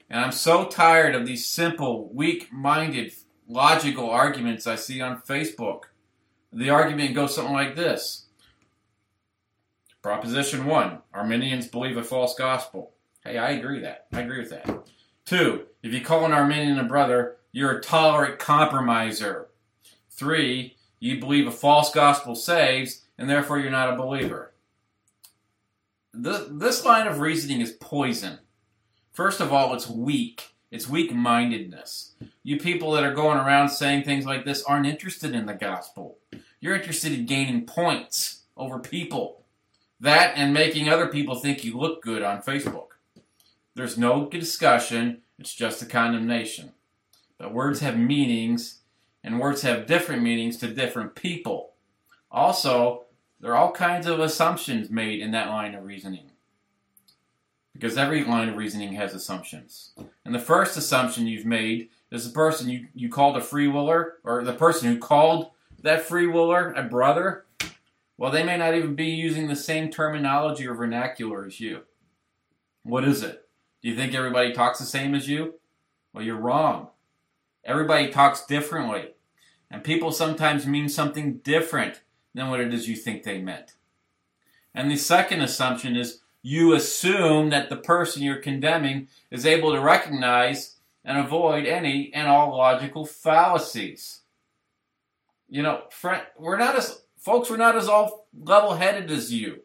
And 0.08 0.20
I'm 0.20 0.30
so 0.30 0.66
tired 0.66 1.16
of 1.16 1.26
these 1.26 1.44
simple, 1.44 2.08
weak 2.14 2.52
minded, 2.52 3.12
logical 3.48 4.10
arguments 4.10 4.66
I 4.66 4.76
see 4.76 5.00
on 5.00 5.20
Facebook. 5.20 5.82
The 6.52 6.70
argument 6.70 7.14
goes 7.14 7.34
something 7.34 7.54
like 7.54 7.76
this 7.76 8.26
Proposition 10.02 10.66
1 10.66 10.98
Arminians 11.14 11.68
believe 11.68 11.96
a 11.96 12.04
false 12.04 12.34
gospel. 12.34 12.92
Hey, 13.24 13.38
I 13.38 13.50
agree 13.50 13.80
that. 13.80 14.06
I 14.12 14.20
agree 14.20 14.40
with 14.40 14.50
that. 14.50 14.88
Two, 15.24 15.66
if 15.82 15.92
you 15.92 16.00
call 16.00 16.24
an 16.24 16.32
Arminian 16.32 16.78
a 16.78 16.84
brother, 16.84 17.36
you're 17.52 17.78
a 17.78 17.80
tolerant 17.80 18.38
compromiser. 18.38 19.48
Three, 20.10 20.76
you 20.98 21.20
believe 21.20 21.46
a 21.46 21.52
false 21.52 21.92
gospel 21.92 22.34
saves, 22.34 23.02
and 23.16 23.30
therefore 23.30 23.60
you're 23.60 23.70
not 23.70 23.92
a 23.92 23.96
believer 23.96 24.52
this 26.14 26.84
line 26.84 27.06
of 27.06 27.20
reasoning 27.20 27.60
is 27.60 27.72
poison. 27.72 28.38
First 29.12 29.40
of 29.40 29.52
all, 29.52 29.74
it's 29.74 29.88
weak. 29.88 30.51
It's 30.72 30.88
weak 30.88 31.14
mindedness. 31.14 32.12
You 32.42 32.56
people 32.56 32.92
that 32.92 33.04
are 33.04 33.12
going 33.12 33.36
around 33.36 33.68
saying 33.68 34.04
things 34.04 34.24
like 34.24 34.46
this 34.46 34.64
aren't 34.64 34.86
interested 34.86 35.34
in 35.34 35.44
the 35.44 35.52
gospel. 35.52 36.16
You're 36.60 36.74
interested 36.74 37.12
in 37.12 37.26
gaining 37.26 37.66
points 37.66 38.44
over 38.56 38.78
people. 38.78 39.42
That 40.00 40.32
and 40.34 40.54
making 40.54 40.88
other 40.88 41.08
people 41.08 41.34
think 41.34 41.62
you 41.62 41.76
look 41.76 42.00
good 42.00 42.22
on 42.22 42.40
Facebook. 42.40 42.86
There's 43.74 43.98
no 43.98 44.26
discussion, 44.30 45.20
it's 45.38 45.54
just 45.54 45.82
a 45.82 45.86
condemnation. 45.86 46.72
But 47.36 47.52
words 47.52 47.80
have 47.80 47.98
meanings, 47.98 48.78
and 49.22 49.38
words 49.38 49.60
have 49.62 49.86
different 49.86 50.22
meanings 50.22 50.56
to 50.58 50.68
different 50.68 51.14
people. 51.14 51.74
Also, 52.30 53.04
there 53.40 53.52
are 53.52 53.56
all 53.56 53.72
kinds 53.72 54.06
of 54.06 54.20
assumptions 54.20 54.88
made 54.88 55.20
in 55.20 55.32
that 55.32 55.48
line 55.48 55.74
of 55.74 55.84
reasoning. 55.84 56.31
Because 57.72 57.96
every 57.96 58.24
line 58.24 58.48
of 58.48 58.56
reasoning 58.56 58.92
has 58.94 59.14
assumptions. 59.14 59.92
And 60.24 60.34
the 60.34 60.38
first 60.38 60.76
assumption 60.76 61.26
you've 61.26 61.46
made 61.46 61.88
is 62.10 62.26
the 62.26 62.34
person 62.34 62.68
you, 62.68 62.88
you 62.94 63.08
called 63.08 63.36
a 63.36 63.40
free 63.40 63.68
willer, 63.68 64.14
or 64.24 64.44
the 64.44 64.52
person 64.52 64.92
who 64.92 64.98
called 64.98 65.50
that 65.82 66.02
free 66.02 66.26
willer 66.26 66.72
a 66.72 66.82
brother, 66.82 67.46
well, 68.18 68.30
they 68.30 68.44
may 68.44 68.56
not 68.56 68.74
even 68.74 68.94
be 68.94 69.06
using 69.06 69.48
the 69.48 69.56
same 69.56 69.90
terminology 69.90 70.66
or 70.66 70.74
vernacular 70.74 71.44
as 71.44 71.58
you. 71.60 71.82
What 72.82 73.04
is 73.04 73.22
it? 73.22 73.48
Do 73.82 73.88
you 73.88 73.96
think 73.96 74.14
everybody 74.14 74.52
talks 74.52 74.78
the 74.78 74.84
same 74.84 75.14
as 75.14 75.28
you? 75.28 75.54
Well, 76.12 76.24
you're 76.24 76.36
wrong. 76.36 76.88
Everybody 77.64 78.10
talks 78.10 78.44
differently. 78.44 79.14
And 79.70 79.82
people 79.82 80.12
sometimes 80.12 80.66
mean 80.66 80.88
something 80.88 81.38
different 81.38 82.02
than 82.34 82.50
what 82.50 82.60
it 82.60 82.74
is 82.74 82.88
you 82.88 82.96
think 82.96 83.22
they 83.22 83.40
meant. 83.40 83.74
And 84.74 84.90
the 84.90 84.96
second 84.96 85.40
assumption 85.40 85.96
is 85.96 86.20
you 86.42 86.74
assume 86.74 87.50
that 87.50 87.70
the 87.70 87.76
person 87.76 88.22
you're 88.22 88.36
condemning 88.36 89.08
is 89.30 89.46
able 89.46 89.72
to 89.72 89.80
recognize 89.80 90.76
and 91.04 91.18
avoid 91.18 91.66
any 91.66 92.12
and 92.12 92.28
all 92.28 92.56
logical 92.56 93.06
fallacies. 93.06 94.20
You 95.48 95.62
know, 95.62 95.82
friend, 95.90 96.22
we're 96.38 96.58
not 96.58 96.76
as 96.76 97.02
folks, 97.18 97.48
we're 97.48 97.56
not 97.56 97.76
as 97.76 97.88
all 97.88 98.26
level-headed 98.36 99.10
as 99.10 99.32
you. 99.32 99.60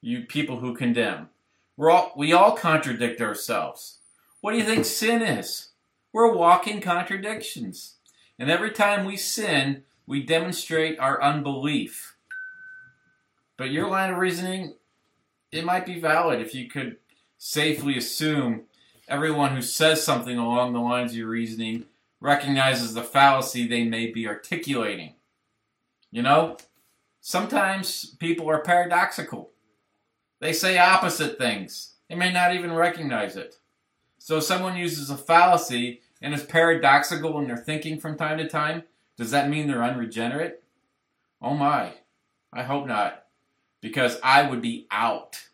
You 0.00 0.22
people 0.22 0.58
who 0.58 0.74
condemn. 0.74 1.28
We're 1.76 1.90
all 1.90 2.12
we 2.16 2.32
all 2.32 2.56
contradict 2.56 3.20
ourselves. 3.20 3.98
What 4.40 4.52
do 4.52 4.58
you 4.58 4.64
think 4.64 4.84
sin 4.84 5.22
is? 5.22 5.68
We're 6.12 6.34
walking 6.34 6.80
contradictions. 6.80 7.96
And 8.38 8.50
every 8.50 8.72
time 8.72 9.04
we 9.04 9.16
sin, 9.16 9.84
we 10.06 10.22
demonstrate 10.22 10.98
our 10.98 11.22
unbelief. 11.22 12.16
But 13.56 13.70
your 13.70 13.88
line 13.88 14.10
of 14.10 14.18
reasoning, 14.18 14.74
it 15.52 15.64
might 15.64 15.86
be 15.86 16.00
valid 16.00 16.40
if 16.40 16.54
you 16.54 16.68
could 16.68 16.96
safely 17.36 17.96
assume 17.96 18.62
everyone 19.06 19.54
who 19.54 19.62
says 19.62 20.02
something 20.02 20.38
along 20.38 20.72
the 20.72 20.80
lines 20.80 21.12
of 21.12 21.18
your 21.18 21.28
reasoning 21.28 21.84
recognizes 22.20 22.94
the 22.94 23.02
fallacy 23.02 23.66
they 23.66 23.84
may 23.84 24.06
be 24.06 24.26
articulating. 24.26 25.14
You 26.10 26.22
know, 26.22 26.56
sometimes 27.20 28.16
people 28.18 28.48
are 28.48 28.62
paradoxical. 28.62 29.50
They 30.40 30.52
say 30.52 30.78
opposite 30.78 31.38
things. 31.38 31.94
They 32.08 32.14
may 32.14 32.32
not 32.32 32.54
even 32.54 32.72
recognize 32.72 33.36
it. 33.36 33.56
So 34.18 34.38
if 34.38 34.44
someone 34.44 34.76
uses 34.76 35.10
a 35.10 35.16
fallacy 35.16 36.00
and 36.20 36.32
is 36.32 36.44
paradoxical 36.44 37.38
in 37.40 37.48
their 37.48 37.56
thinking 37.56 37.98
from 37.98 38.16
time 38.16 38.38
to 38.38 38.48
time, 38.48 38.84
does 39.16 39.32
that 39.32 39.50
mean 39.50 39.66
they're 39.66 39.82
unregenerate? 39.82 40.62
Oh 41.40 41.54
my, 41.54 41.94
I 42.52 42.62
hope 42.62 42.86
not, 42.86 43.21
because 43.82 44.18
I 44.22 44.48
would 44.48 44.62
be 44.62 44.86
out. 44.90 45.48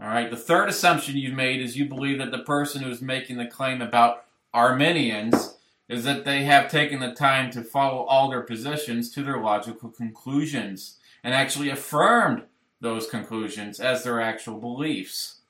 All 0.00 0.08
right, 0.08 0.30
the 0.30 0.36
third 0.36 0.68
assumption 0.68 1.16
you've 1.16 1.34
made 1.34 1.60
is 1.60 1.76
you 1.76 1.86
believe 1.86 2.18
that 2.18 2.30
the 2.30 2.38
person 2.38 2.82
who's 2.82 3.02
making 3.02 3.38
the 3.38 3.46
claim 3.46 3.82
about 3.82 4.24
Arminians 4.54 5.56
is 5.88 6.04
that 6.04 6.24
they 6.24 6.44
have 6.44 6.70
taken 6.70 7.00
the 7.00 7.12
time 7.12 7.50
to 7.50 7.62
follow 7.62 8.02
all 8.04 8.30
their 8.30 8.42
positions 8.42 9.10
to 9.10 9.22
their 9.22 9.40
logical 9.40 9.90
conclusions 9.90 10.98
and 11.24 11.34
actually 11.34 11.70
affirmed 11.70 12.42
those 12.80 13.06
conclusions 13.06 13.80
as 13.80 14.02
their 14.02 14.20
actual 14.20 14.58
beliefs. 14.58 15.40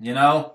You 0.00 0.14
know, 0.14 0.54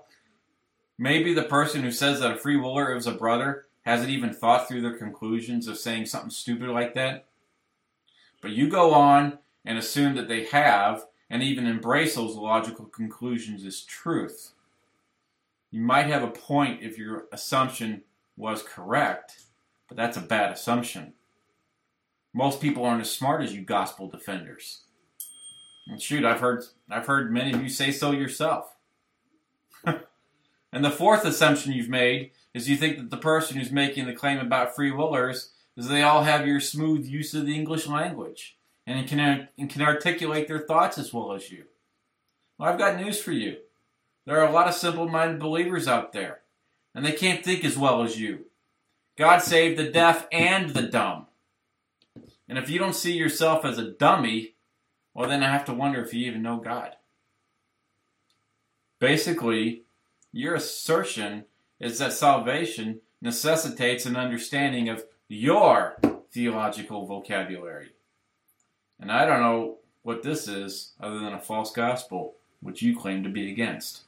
maybe 0.98 1.32
the 1.32 1.42
person 1.42 1.82
who 1.82 1.92
says 1.92 2.20
that 2.20 2.32
a 2.32 2.38
free 2.38 2.56
willer 2.56 2.94
is 2.94 3.06
a 3.06 3.12
brother 3.12 3.66
hasn't 3.82 4.10
even 4.10 4.32
thought 4.32 4.68
through 4.68 4.82
their 4.82 4.96
conclusions 4.96 5.68
of 5.68 5.78
saying 5.78 6.06
something 6.06 6.30
stupid 6.30 6.68
like 6.68 6.94
that. 6.94 7.26
But 8.42 8.50
you 8.50 8.68
go 8.68 8.92
on 8.94 9.38
and 9.64 9.78
assume 9.78 10.14
that 10.16 10.28
they 10.28 10.44
have, 10.46 11.04
and 11.28 11.42
even 11.42 11.66
embrace 11.66 12.16
those 12.16 12.34
logical 12.34 12.86
conclusions 12.86 13.64
as 13.64 13.82
truth. 13.82 14.52
You 15.70 15.80
might 15.80 16.06
have 16.06 16.24
a 16.24 16.30
point 16.30 16.82
if 16.82 16.98
your 16.98 17.26
assumption 17.32 18.02
was 18.36 18.62
correct, 18.62 19.44
but 19.88 19.96
that's 19.96 20.16
a 20.16 20.22
bad 20.22 20.52
assumption. 20.52 21.14
Most 22.32 22.60
people 22.60 22.84
aren't 22.84 23.02
as 23.02 23.10
smart 23.10 23.42
as 23.42 23.54
you 23.54 23.62
gospel 23.62 24.08
defenders. 24.08 24.82
And 25.86 26.00
shoot, 26.00 26.24
I've 26.24 26.40
heard 26.40 26.64
I've 26.88 27.06
heard 27.06 27.32
many 27.32 27.52
of 27.52 27.62
you 27.62 27.68
say 27.68 27.90
so 27.90 28.12
yourself. 28.12 28.76
and 29.84 30.84
the 30.84 30.90
fourth 30.90 31.24
assumption 31.24 31.72
you've 31.72 31.88
made 31.88 32.30
is 32.54 32.68
you 32.68 32.76
think 32.76 32.98
that 32.98 33.10
the 33.10 33.16
person 33.16 33.56
who's 33.56 33.72
making 33.72 34.06
the 34.06 34.12
claim 34.12 34.38
about 34.38 34.74
free 34.74 34.90
willers 34.90 35.52
is 35.76 35.88
they 35.88 36.02
all 36.02 36.24
have 36.24 36.46
your 36.46 36.60
smooth 36.60 37.06
use 37.06 37.34
of 37.34 37.46
the 37.46 37.54
English 37.54 37.86
language 37.86 38.56
and 38.90 39.08
can, 39.08 39.48
and 39.58 39.70
can 39.70 39.82
articulate 39.82 40.48
their 40.48 40.58
thoughts 40.58 40.98
as 40.98 41.12
well 41.12 41.32
as 41.32 41.50
you. 41.50 41.64
Well, 42.58 42.68
I've 42.68 42.78
got 42.78 43.00
news 43.00 43.20
for 43.20 43.32
you. 43.32 43.58
There 44.26 44.40
are 44.40 44.48
a 44.48 44.52
lot 44.52 44.68
of 44.68 44.74
simple 44.74 45.08
minded 45.08 45.38
believers 45.38 45.88
out 45.88 46.12
there, 46.12 46.40
and 46.94 47.04
they 47.04 47.12
can't 47.12 47.44
think 47.44 47.64
as 47.64 47.78
well 47.78 48.02
as 48.02 48.20
you. 48.20 48.46
God 49.16 49.42
saved 49.42 49.78
the 49.78 49.90
deaf 49.90 50.26
and 50.32 50.70
the 50.70 50.82
dumb. 50.82 51.26
And 52.48 52.58
if 52.58 52.68
you 52.68 52.78
don't 52.78 52.94
see 52.94 53.12
yourself 53.12 53.64
as 53.64 53.78
a 53.78 53.90
dummy, 53.90 54.54
well, 55.14 55.28
then 55.28 55.42
I 55.42 55.50
have 55.50 55.64
to 55.66 55.74
wonder 55.74 56.02
if 56.02 56.12
you 56.12 56.26
even 56.26 56.42
know 56.42 56.56
God. 56.56 56.96
Basically, 58.98 59.82
your 60.32 60.54
assertion 60.54 61.44
is 61.78 61.98
that 61.98 62.12
salvation 62.12 63.00
necessitates 63.22 64.04
an 64.04 64.16
understanding 64.16 64.88
of 64.88 65.04
your 65.28 65.96
theological 66.30 67.06
vocabulary. 67.06 67.92
And 69.00 69.10
I 69.10 69.24
don't 69.24 69.40
know 69.40 69.78
what 70.02 70.22
this 70.22 70.46
is 70.46 70.92
other 71.00 71.18
than 71.18 71.32
a 71.32 71.40
false 71.40 71.72
gospel, 71.72 72.36
which 72.60 72.82
you 72.82 72.96
claim 72.96 73.22
to 73.22 73.28
be 73.28 73.50
against. 73.50 74.02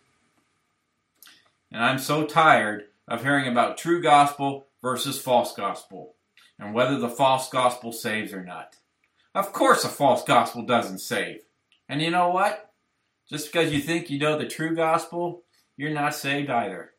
And 1.70 1.82
I'm 1.82 1.98
so 1.98 2.26
tired 2.26 2.84
of 3.08 3.22
hearing 3.22 3.48
about 3.48 3.78
true 3.78 4.02
gospel 4.02 4.66
versus 4.82 5.20
false 5.20 5.54
gospel 5.54 6.14
and 6.58 6.74
whether 6.74 6.98
the 6.98 7.08
false 7.08 7.48
gospel 7.48 7.92
saves 7.92 8.32
or 8.32 8.44
not. 8.44 8.76
Of 9.34 9.52
course, 9.52 9.84
a 9.84 9.88
false 9.88 10.22
gospel 10.22 10.62
doesn't 10.62 10.98
save. 10.98 11.40
And 11.88 12.02
you 12.02 12.10
know 12.10 12.28
what? 12.28 12.70
Just 13.28 13.50
because 13.50 13.72
you 13.72 13.80
think 13.80 14.10
you 14.10 14.18
know 14.18 14.38
the 14.38 14.46
true 14.46 14.76
gospel, 14.76 15.42
you're 15.76 15.90
not 15.90 16.14
saved 16.14 16.50
either. 16.50 16.92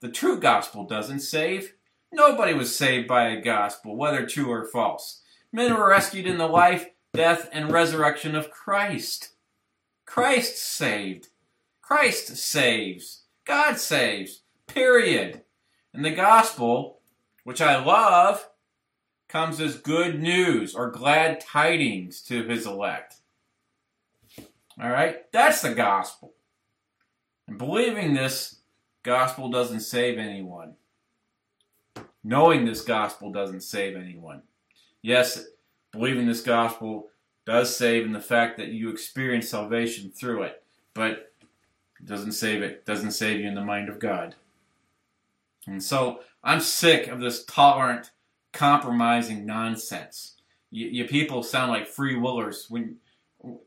The 0.00 0.10
true 0.10 0.40
gospel 0.40 0.84
doesn't 0.84 1.20
save. 1.20 1.74
Nobody 2.10 2.54
was 2.54 2.74
saved 2.74 3.06
by 3.06 3.28
a 3.28 3.40
gospel, 3.40 3.96
whether 3.96 4.26
true 4.26 4.50
or 4.50 4.64
false. 4.64 5.22
Men 5.52 5.74
were 5.74 5.88
rescued 5.88 6.26
in 6.26 6.38
the 6.38 6.48
life, 6.48 6.88
death, 7.12 7.48
and 7.52 7.70
resurrection 7.70 8.34
of 8.34 8.50
Christ. 8.50 9.30
Christ 10.06 10.56
saved. 10.56 11.28
Christ 11.80 12.36
saves. 12.36 13.22
God 13.44 13.78
saves. 13.78 14.42
Period. 14.66 15.42
And 15.92 16.04
the 16.04 16.10
gospel, 16.10 17.00
which 17.44 17.60
I 17.60 17.82
love, 17.82 18.48
comes 19.28 19.60
as 19.60 19.76
good 19.76 20.20
news 20.20 20.74
or 20.74 20.90
glad 20.90 21.40
tidings 21.40 22.20
to 22.22 22.44
his 22.44 22.66
elect. 22.66 23.16
All 24.80 24.90
right? 24.90 25.30
That's 25.32 25.62
the 25.62 25.74
gospel. 25.74 26.34
And 27.46 27.58
believing 27.58 28.14
this 28.14 28.60
gospel 29.02 29.50
doesn't 29.50 29.80
save 29.80 30.18
anyone. 30.18 30.74
Knowing 32.24 32.64
this 32.64 32.82
gospel 32.82 33.32
doesn't 33.32 33.62
save 33.62 33.96
anyone. 33.96 34.42
Yes, 35.02 35.44
believing 35.92 36.26
this 36.26 36.40
gospel 36.40 37.08
does 37.44 37.74
save 37.74 38.04
in 38.04 38.12
the 38.12 38.20
fact 38.20 38.56
that 38.56 38.68
you 38.68 38.90
experience 38.90 39.48
salvation 39.48 40.10
through 40.10 40.42
it, 40.42 40.62
but 40.94 41.32
it 42.00 42.06
doesn't 42.06 42.32
save 42.32 42.62
it, 42.62 42.84
doesn't 42.84 43.12
save 43.12 43.40
you 43.40 43.46
in 43.46 43.54
the 43.54 43.64
mind 43.64 43.88
of 43.88 43.98
God. 43.98 44.34
And 45.66 45.82
so 45.82 46.20
I'm 46.42 46.60
sick 46.60 47.08
of 47.08 47.20
this 47.20 47.44
tolerant, 47.44 48.10
compromising 48.52 49.46
nonsense. 49.46 50.36
You, 50.70 50.88
you 50.88 51.04
people 51.04 51.42
sound 51.42 51.70
like 51.70 51.86
free 51.86 52.16
willers 52.16 52.66
when 52.68 52.96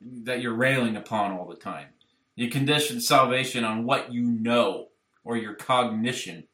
that 0.02 0.42
you're 0.42 0.54
railing 0.56 0.96
upon 0.96 1.32
all 1.32 1.48
the 1.48 1.56
time. 1.56 1.88
You 2.36 2.50
condition 2.50 3.00
salvation 3.00 3.64
on 3.64 3.86
what 3.86 4.12
you 4.12 4.24
know 4.24 4.88
or 5.24 5.38
your 5.38 5.54
cognition. 5.54 6.46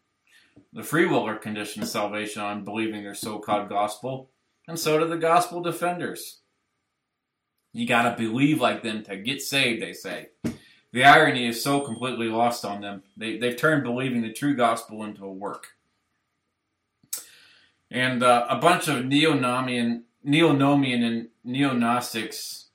The 0.73 0.83
free 0.83 1.05
willer 1.05 1.35
conditions 1.35 1.91
salvation 1.91 2.41
on 2.41 2.63
believing 2.63 3.03
their 3.03 3.15
so-called 3.15 3.69
gospel, 3.69 4.29
and 4.67 4.79
so 4.79 4.99
do 4.99 5.07
the 5.07 5.17
gospel 5.17 5.61
defenders. 5.61 6.39
You 7.73 7.87
gotta 7.87 8.15
believe 8.17 8.59
like 8.59 8.83
them 8.83 9.03
to 9.03 9.15
get 9.15 9.41
saved, 9.41 9.81
they 9.81 9.93
say. 9.93 10.29
The 10.93 11.05
irony 11.05 11.47
is 11.47 11.63
so 11.63 11.79
completely 11.79 12.27
lost 12.27 12.65
on 12.65 12.81
them. 12.81 13.03
They, 13.15 13.37
they've 13.37 13.55
turned 13.55 13.83
believing 13.83 14.21
the 14.21 14.33
true 14.33 14.55
gospel 14.55 15.03
into 15.05 15.23
a 15.23 15.31
work. 15.31 15.67
And 17.89 18.23
uh, 18.23 18.45
a 18.49 18.57
bunch 18.57 18.87
of 18.87 19.05
neo-nomian, 19.05 20.03
neo-nomian 20.23 21.03
and 21.03 21.27
neo-Gnostics 21.43 22.67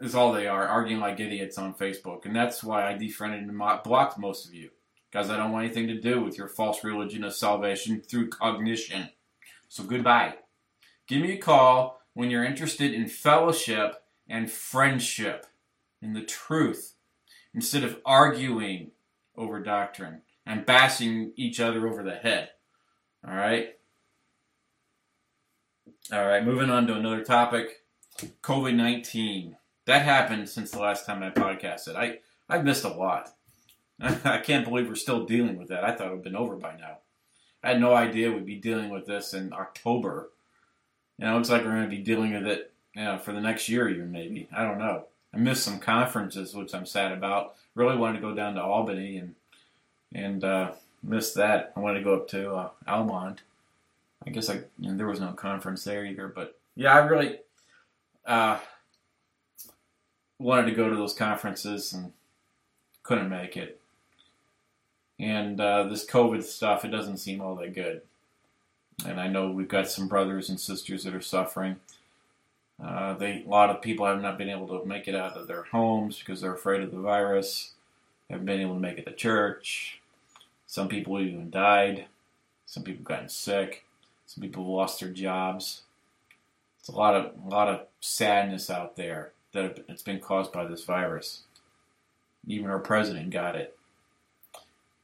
is 0.00 0.14
all 0.16 0.32
they 0.32 0.48
are, 0.48 0.66
arguing 0.66 1.00
like 1.00 1.20
idiots 1.20 1.58
on 1.58 1.74
Facebook. 1.74 2.24
And 2.24 2.34
that's 2.34 2.64
why 2.64 2.88
I 2.88 2.96
defriended 2.96 3.42
and 3.42 3.82
blocked 3.84 4.18
most 4.18 4.46
of 4.46 4.54
you. 4.54 4.70
Because 5.10 5.30
I 5.30 5.36
don't 5.36 5.52
want 5.52 5.66
anything 5.66 5.88
to 5.88 6.00
do 6.00 6.22
with 6.22 6.38
your 6.38 6.48
false 6.48 6.82
religion 6.82 7.22
of 7.22 7.34
salvation 7.34 8.00
through 8.00 8.30
cognition. 8.30 9.10
So 9.68 9.84
goodbye. 9.84 10.34
Give 11.12 11.20
me 11.20 11.32
a 11.32 11.36
call 11.36 12.00
when 12.14 12.30
you're 12.30 12.42
interested 12.42 12.94
in 12.94 13.06
fellowship 13.06 14.02
and 14.26 14.50
friendship, 14.50 15.44
in 16.00 16.14
the 16.14 16.22
truth, 16.22 16.94
instead 17.52 17.84
of 17.84 18.00
arguing 18.06 18.92
over 19.36 19.60
doctrine 19.60 20.22
and 20.46 20.64
bashing 20.64 21.34
each 21.36 21.60
other 21.60 21.86
over 21.86 22.02
the 22.02 22.14
head. 22.14 22.52
All 23.28 23.34
right? 23.34 23.74
All 26.10 26.26
right, 26.26 26.46
moving 26.46 26.70
on 26.70 26.86
to 26.86 26.94
another 26.94 27.22
topic 27.22 27.84
COVID 28.42 28.74
19. 28.74 29.58
That 29.84 30.06
happened 30.06 30.48
since 30.48 30.70
the 30.70 30.80
last 30.80 31.04
time 31.04 31.22
I 31.22 31.28
podcasted. 31.28 31.94
I, 31.94 32.20
I've 32.48 32.64
missed 32.64 32.84
a 32.84 32.88
lot. 32.88 33.28
I 34.00 34.38
can't 34.38 34.64
believe 34.64 34.88
we're 34.88 34.94
still 34.94 35.26
dealing 35.26 35.58
with 35.58 35.68
that. 35.68 35.84
I 35.84 35.94
thought 35.94 36.06
it 36.06 36.10
would 36.10 36.16
have 36.16 36.24
been 36.24 36.36
over 36.36 36.56
by 36.56 36.74
now. 36.74 37.00
I 37.62 37.72
had 37.72 37.82
no 37.82 37.94
idea 37.94 38.32
we'd 38.32 38.46
be 38.46 38.56
dealing 38.56 38.88
with 38.88 39.04
this 39.04 39.34
in 39.34 39.52
October. 39.52 40.30
Know, 41.22 41.34
it 41.34 41.38
looks 41.38 41.50
like 41.50 41.64
we're 41.64 41.70
going 41.70 41.90
to 41.90 41.96
be 41.96 42.02
dealing 42.02 42.32
with 42.32 42.46
it 42.46 42.72
you 42.94 43.04
know, 43.04 43.18
for 43.18 43.32
the 43.32 43.40
next 43.40 43.68
year, 43.68 43.88
even 43.88 44.12
maybe. 44.12 44.48
I 44.54 44.64
don't 44.64 44.78
know. 44.78 45.04
I 45.32 45.38
missed 45.38 45.62
some 45.62 45.78
conferences, 45.78 46.54
which 46.54 46.74
I'm 46.74 46.86
sad 46.86 47.12
about. 47.12 47.54
Really 47.74 47.96
wanted 47.96 48.20
to 48.20 48.28
go 48.28 48.34
down 48.34 48.54
to 48.54 48.62
Albany 48.62 49.16
and 49.16 49.34
and 50.14 50.44
uh, 50.44 50.72
missed 51.02 51.34
that. 51.36 51.72
I 51.74 51.80
wanted 51.80 52.00
to 52.00 52.04
go 52.04 52.14
up 52.14 52.28
to 52.28 52.52
uh, 52.52 52.70
Almont. 52.86 53.42
I 54.26 54.30
guess 54.30 54.50
I 54.50 54.54
you 54.78 54.90
know, 54.90 54.96
there 54.96 55.06
was 55.06 55.20
no 55.20 55.32
conference 55.32 55.84
there 55.84 56.04
either, 56.04 56.28
but 56.28 56.58
yeah, 56.76 56.92
I 56.92 56.98
really 56.98 57.38
uh, 58.26 58.58
wanted 60.38 60.66
to 60.66 60.76
go 60.76 60.90
to 60.90 60.96
those 60.96 61.14
conferences 61.14 61.92
and 61.92 62.12
couldn't 63.02 63.30
make 63.30 63.56
it. 63.56 63.80
And 65.18 65.60
uh, 65.60 65.84
this 65.84 66.04
COVID 66.04 66.42
stuff, 66.42 66.84
it 66.84 66.88
doesn't 66.88 67.18
seem 67.18 67.40
all 67.40 67.54
that 67.56 67.74
good. 67.74 68.02
And 69.06 69.20
I 69.20 69.28
know 69.28 69.50
we've 69.50 69.68
got 69.68 69.88
some 69.88 70.08
brothers 70.08 70.48
and 70.48 70.60
sisters 70.60 71.04
that 71.04 71.14
are 71.14 71.20
suffering. 71.20 71.76
Uh, 72.82 73.14
they, 73.14 73.42
a 73.46 73.48
lot 73.48 73.70
of 73.70 73.82
people 73.82 74.06
have 74.06 74.20
not 74.20 74.38
been 74.38 74.50
able 74.50 74.66
to 74.68 74.86
make 74.86 75.06
it 75.06 75.14
out 75.14 75.36
of 75.36 75.46
their 75.46 75.64
homes 75.64 76.18
because 76.18 76.40
they're 76.40 76.54
afraid 76.54 76.82
of 76.82 76.90
the 76.90 76.98
virus. 76.98 77.72
Haven't 78.28 78.46
been 78.46 78.60
able 78.60 78.74
to 78.74 78.80
make 78.80 78.98
it 78.98 79.06
to 79.06 79.12
church. 79.12 80.00
Some 80.66 80.88
people 80.88 81.20
even 81.20 81.50
died. 81.50 82.06
Some 82.66 82.82
people 82.82 83.04
gotten 83.04 83.28
sick. 83.28 83.84
Some 84.26 84.42
people 84.42 84.64
lost 84.64 85.00
their 85.00 85.10
jobs. 85.10 85.82
It's 86.80 86.88
a 86.88 86.96
lot 86.96 87.14
of 87.14 87.32
a 87.44 87.48
lot 87.48 87.68
of 87.68 87.86
sadness 88.00 88.70
out 88.70 88.96
there 88.96 89.32
that 89.52 89.84
it's 89.88 90.02
been 90.02 90.18
caused 90.18 90.52
by 90.52 90.64
this 90.64 90.84
virus. 90.84 91.42
Even 92.46 92.70
our 92.70 92.78
president 92.78 93.30
got 93.30 93.54
it. 93.54 93.78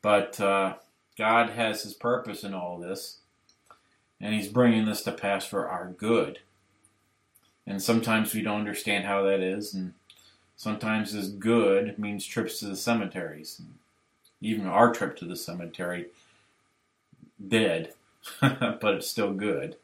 But 0.00 0.40
uh, 0.40 0.74
God 1.16 1.50
has 1.50 1.82
His 1.82 1.94
purpose 1.94 2.42
in 2.44 2.54
all 2.54 2.78
this, 2.78 3.18
and 4.20 4.34
He's 4.34 4.48
bringing 4.48 4.84
this 4.84 5.02
to 5.02 5.12
pass 5.12 5.46
for 5.46 5.68
our 5.68 5.88
good. 5.88 6.40
And 7.66 7.82
sometimes 7.82 8.34
we 8.34 8.42
don't 8.42 8.60
understand 8.60 9.04
how 9.04 9.22
that 9.24 9.40
is, 9.40 9.74
and 9.74 9.92
sometimes 10.56 11.12
this 11.12 11.28
good 11.28 11.98
means 11.98 12.24
trips 12.24 12.58
to 12.60 12.66
the 12.66 12.76
cemeteries. 12.76 13.60
Even 14.40 14.66
our 14.66 14.92
trip 14.92 15.16
to 15.18 15.24
the 15.24 15.36
cemetery, 15.36 16.06
dead, 17.46 17.92
but 18.40 18.94
it's 18.94 19.08
still 19.08 19.32
good. 19.32 19.76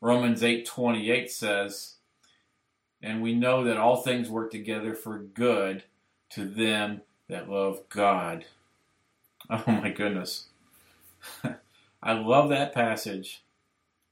Romans 0.00 0.42
8:28 0.42 1.30
says, 1.30 1.94
"And 3.02 3.22
we 3.22 3.34
know 3.34 3.64
that 3.64 3.76
all 3.76 3.96
things 3.96 4.28
work 4.28 4.50
together 4.50 4.94
for 4.94 5.18
good 5.18 5.84
to 6.30 6.44
them 6.44 7.02
that 7.28 7.48
love 7.48 7.88
God." 7.88 8.44
Oh 9.48 9.62
my 9.66 9.90
goodness. 9.90 10.46
I 12.02 12.12
love 12.12 12.48
that 12.50 12.74
passage. 12.74 13.42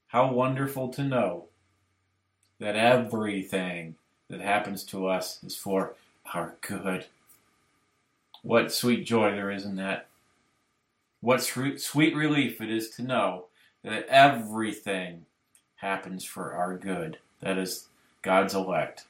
How 0.07 0.31
wonderful 0.31 0.89
to 0.89 1.03
know 1.03 1.45
that 2.59 2.75
everything 2.75 3.95
that 4.29 4.41
happens 4.41 4.83
to 4.85 5.07
us 5.07 5.43
is 5.43 5.55
for 5.55 5.93
our 6.33 6.55
good. 6.61 7.05
What 8.41 8.71
sweet 8.71 9.05
joy 9.05 9.31
there 9.31 9.51
is 9.51 9.65
in 9.65 9.75
that. 9.75 10.07
What 11.21 11.41
sweet 11.41 12.15
relief 12.15 12.61
it 12.61 12.69
is 12.69 12.89
to 12.91 13.03
know 13.03 13.45
that 13.83 14.07
everything 14.07 15.25
happens 15.77 16.23
for 16.23 16.53
our 16.53 16.77
good. 16.77 17.17
That 17.41 17.57
is 17.57 17.87
God's 18.21 18.53
elect. 18.53 19.05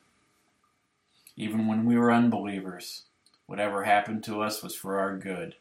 Even 1.37 1.67
when 1.67 1.85
we 1.85 1.97
were 1.97 2.11
unbelievers, 2.11 3.03
whatever 3.45 3.83
happened 3.83 4.23
to 4.23 4.41
us 4.41 4.63
was 4.63 4.75
for 4.75 4.99
our 4.99 5.17
good. 5.17 5.55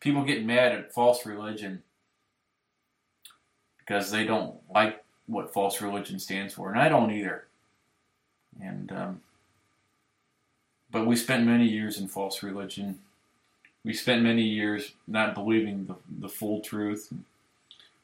People 0.00 0.24
get 0.24 0.44
mad 0.44 0.72
at 0.72 0.92
false 0.92 1.26
religion 1.26 1.82
because 3.88 4.10
they 4.10 4.24
don't 4.24 4.54
like 4.72 5.02
what 5.26 5.52
false 5.52 5.80
religion 5.80 6.18
stands 6.18 6.52
for, 6.54 6.70
and 6.70 6.78
I 6.78 6.88
don't 6.90 7.10
either. 7.10 7.46
And 8.60 8.92
um, 8.92 9.20
but 10.90 11.06
we 11.06 11.16
spent 11.16 11.46
many 11.46 11.66
years 11.66 11.98
in 11.98 12.08
false 12.08 12.42
religion. 12.42 12.98
We 13.84 13.94
spent 13.94 14.22
many 14.22 14.42
years 14.42 14.92
not 15.06 15.34
believing 15.34 15.86
the, 15.86 15.94
the 16.20 16.28
full 16.28 16.60
truth. 16.60 17.12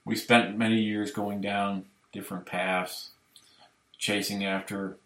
We 0.04 0.16
spent 0.16 0.56
many 0.56 0.80
years 0.80 1.10
going 1.10 1.40
down 1.40 1.84
different 2.12 2.46
paths, 2.46 3.10
chasing 3.98 4.44
after 4.44 4.96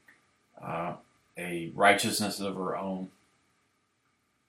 uh, 0.63 0.95
a 1.37 1.73
righteousness 1.75 2.41
of 2.41 2.57
our 2.57 2.77
own. 2.77 3.09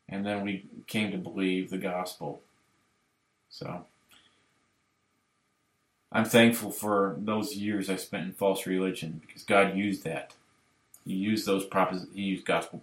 And 0.08 0.26
then 0.26 0.44
we 0.44 0.66
came 0.88 1.12
to 1.12 1.18
believe 1.18 1.70
the 1.70 1.78
gospel. 1.78 2.42
So 3.50 3.86
I'm 6.12 6.26
thankful 6.26 6.72
for 6.72 7.16
those 7.20 7.56
years 7.56 7.90
I 7.90 7.96
spent 7.96 8.26
in 8.26 8.34
false 8.34 8.66
religion 8.66 9.22
because 9.26 9.44
God 9.44 9.76
used 9.76 10.04
that. 10.06 10.34
He 11.06 11.14
used 11.14 11.46
those 11.46 11.66
propos. 11.66 12.08
He 12.14 12.24
used 12.24 12.46
gospel. 12.46 12.82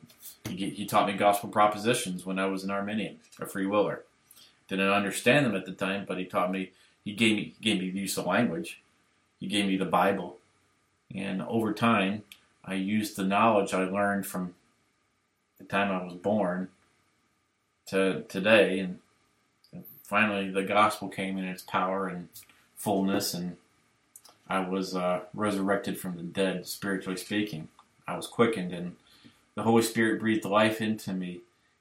He, 0.48 0.70
he 0.70 0.86
taught 0.86 1.08
me 1.08 1.14
gospel 1.14 1.48
propositions 1.48 2.24
when 2.24 2.38
I 2.38 2.46
was 2.46 2.64
an 2.64 2.70
Arminian, 2.70 3.18
a 3.40 3.46
free 3.46 3.66
willer. 3.66 4.04
Didn't 4.68 4.90
understand 4.90 5.46
them 5.46 5.54
at 5.54 5.66
the 5.66 5.72
time, 5.72 6.04
but 6.06 6.18
he 6.18 6.24
taught 6.24 6.50
me. 6.50 6.72
He 7.04 7.12
gave 7.12 7.36
me 7.36 7.54
he 7.58 7.64
gave 7.64 7.80
me 7.80 7.90
the 7.90 8.00
use 8.00 8.16
of 8.16 8.26
language. 8.26 8.82
He 9.38 9.46
gave 9.46 9.66
me 9.66 9.76
the 9.76 9.84
Bible, 9.84 10.38
and 11.14 11.42
over 11.42 11.72
time, 11.72 12.22
I 12.64 12.74
used 12.74 13.16
the 13.16 13.24
knowledge 13.24 13.74
I 13.74 13.84
learned 13.84 14.26
from 14.26 14.54
the 15.58 15.64
time 15.64 15.92
I 15.92 16.02
was 16.02 16.14
born 16.14 16.68
to 17.86 18.22
today, 18.22 18.78
and 18.80 18.98
finally 20.02 20.50
the 20.50 20.62
gospel 20.62 21.08
came 21.08 21.38
in 21.38 21.44
its 21.44 21.62
power 21.62 22.08
and 22.08 22.28
fullness, 22.76 23.34
and 23.34 23.56
I 24.48 24.60
was 24.60 24.94
uh, 24.94 25.20
resurrected 25.34 25.98
from 25.98 26.16
the 26.16 26.22
dead, 26.22 26.66
spiritually 26.66 27.18
speaking. 27.18 27.68
I 28.06 28.16
was 28.16 28.26
quickened, 28.26 28.72
and 28.72 28.96
the 29.54 29.62
Holy 29.62 29.82
Spirit 29.82 30.20
breathed 30.20 30.44
life 30.44 30.80
into 30.80 31.12
me, 31.12 31.40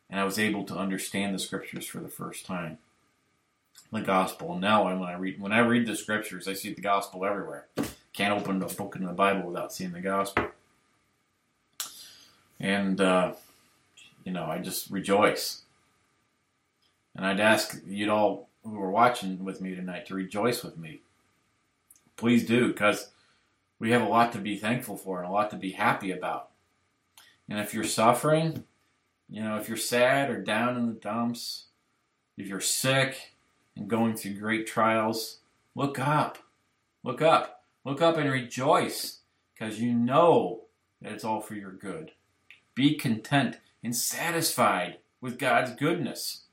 and 0.09 0.19
I 0.19 0.23
was 0.23 0.39
able 0.39 0.63
to 0.65 0.75
understand 0.75 1.35
the 1.35 1.39
scriptures 1.39 1.85
for 1.85 1.99
the 1.99 2.09
first 2.09 2.45
time. 2.45 2.79
The 3.91 4.01
gospel. 4.01 4.57
Now, 4.57 4.85
when 4.85 5.03
I 5.03 5.13
read 5.13 5.39
when 5.39 5.51
I 5.51 5.59
read 5.59 5.85
the 5.85 5.95
scriptures, 5.95 6.47
I 6.47 6.53
see 6.53 6.73
the 6.73 6.81
gospel 6.81 7.25
everywhere. 7.25 7.67
Can't 8.13 8.39
open 8.39 8.61
a 8.61 8.67
book 8.67 8.95
in 8.95 9.05
the 9.05 9.11
Bible 9.11 9.49
without 9.49 9.73
seeing 9.73 9.91
the 9.91 9.99
gospel. 9.99 10.47
And 12.59 12.99
uh, 12.99 13.33
you 14.23 14.31
know, 14.31 14.45
I 14.45 14.57
just 14.59 14.89
rejoice. 14.89 15.61
And 17.15 17.25
I'd 17.25 17.39
ask 17.39 17.79
you'd 17.85 18.09
all 18.09 18.49
who 18.65 18.81
are 18.81 18.89
watching 18.89 19.43
with 19.43 19.61
me 19.61 19.75
tonight 19.75 20.05
to 20.07 20.15
rejoice 20.15 20.63
with 20.63 20.77
me. 20.77 21.01
Please 22.17 22.45
do, 22.45 22.67
because 22.67 23.11
we 23.79 23.91
have 23.91 24.01
a 24.01 24.07
lot 24.07 24.31
to 24.31 24.39
be 24.39 24.57
thankful 24.57 24.97
for 24.97 25.19
and 25.19 25.29
a 25.29 25.31
lot 25.31 25.49
to 25.51 25.55
be 25.55 25.71
happy 25.71 26.11
about. 26.11 26.49
And 27.47 27.59
if 27.59 27.73
you're 27.73 27.83
suffering, 27.83 28.63
you 29.29 29.43
know, 29.43 29.57
if 29.57 29.67
you're 29.67 29.77
sad 29.77 30.29
or 30.29 30.41
down 30.41 30.77
in 30.77 30.87
the 30.87 30.93
dumps, 30.93 31.65
if 32.37 32.47
you're 32.47 32.61
sick 32.61 33.33
and 33.75 33.87
going 33.87 34.15
through 34.15 34.39
great 34.39 34.65
trials, 34.65 35.39
look 35.75 35.99
up. 35.99 36.39
Look 37.03 37.21
up. 37.21 37.63
Look 37.83 38.01
up 38.01 38.17
and 38.17 38.31
rejoice 38.31 39.19
because 39.53 39.79
you 39.79 39.93
know 39.93 40.61
that 41.01 41.11
it's 41.11 41.23
all 41.23 41.41
for 41.41 41.53
your 41.53 41.71
good. 41.71 42.11
Be 42.73 42.95
content 42.95 43.59
and 43.83 43.95
satisfied 43.95 44.97
with 45.21 45.37
God's 45.37 45.71
goodness. 45.75 46.44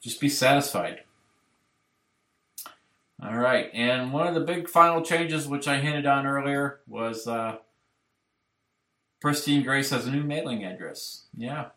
Just 0.00 0.20
be 0.20 0.28
satisfied. 0.28 1.00
All 3.20 3.36
right, 3.36 3.68
and 3.74 4.12
one 4.12 4.28
of 4.28 4.34
the 4.34 4.40
big 4.40 4.68
final 4.68 5.02
changes, 5.02 5.48
which 5.48 5.66
I 5.66 5.78
hinted 5.78 6.06
on 6.06 6.24
earlier, 6.24 6.80
was 6.86 7.26
uh, 7.26 7.56
Pristine 9.20 9.64
Grace 9.64 9.90
has 9.90 10.06
a 10.06 10.12
new 10.12 10.22
mailing 10.22 10.64
address. 10.64 11.24
Yeah, 11.36 11.70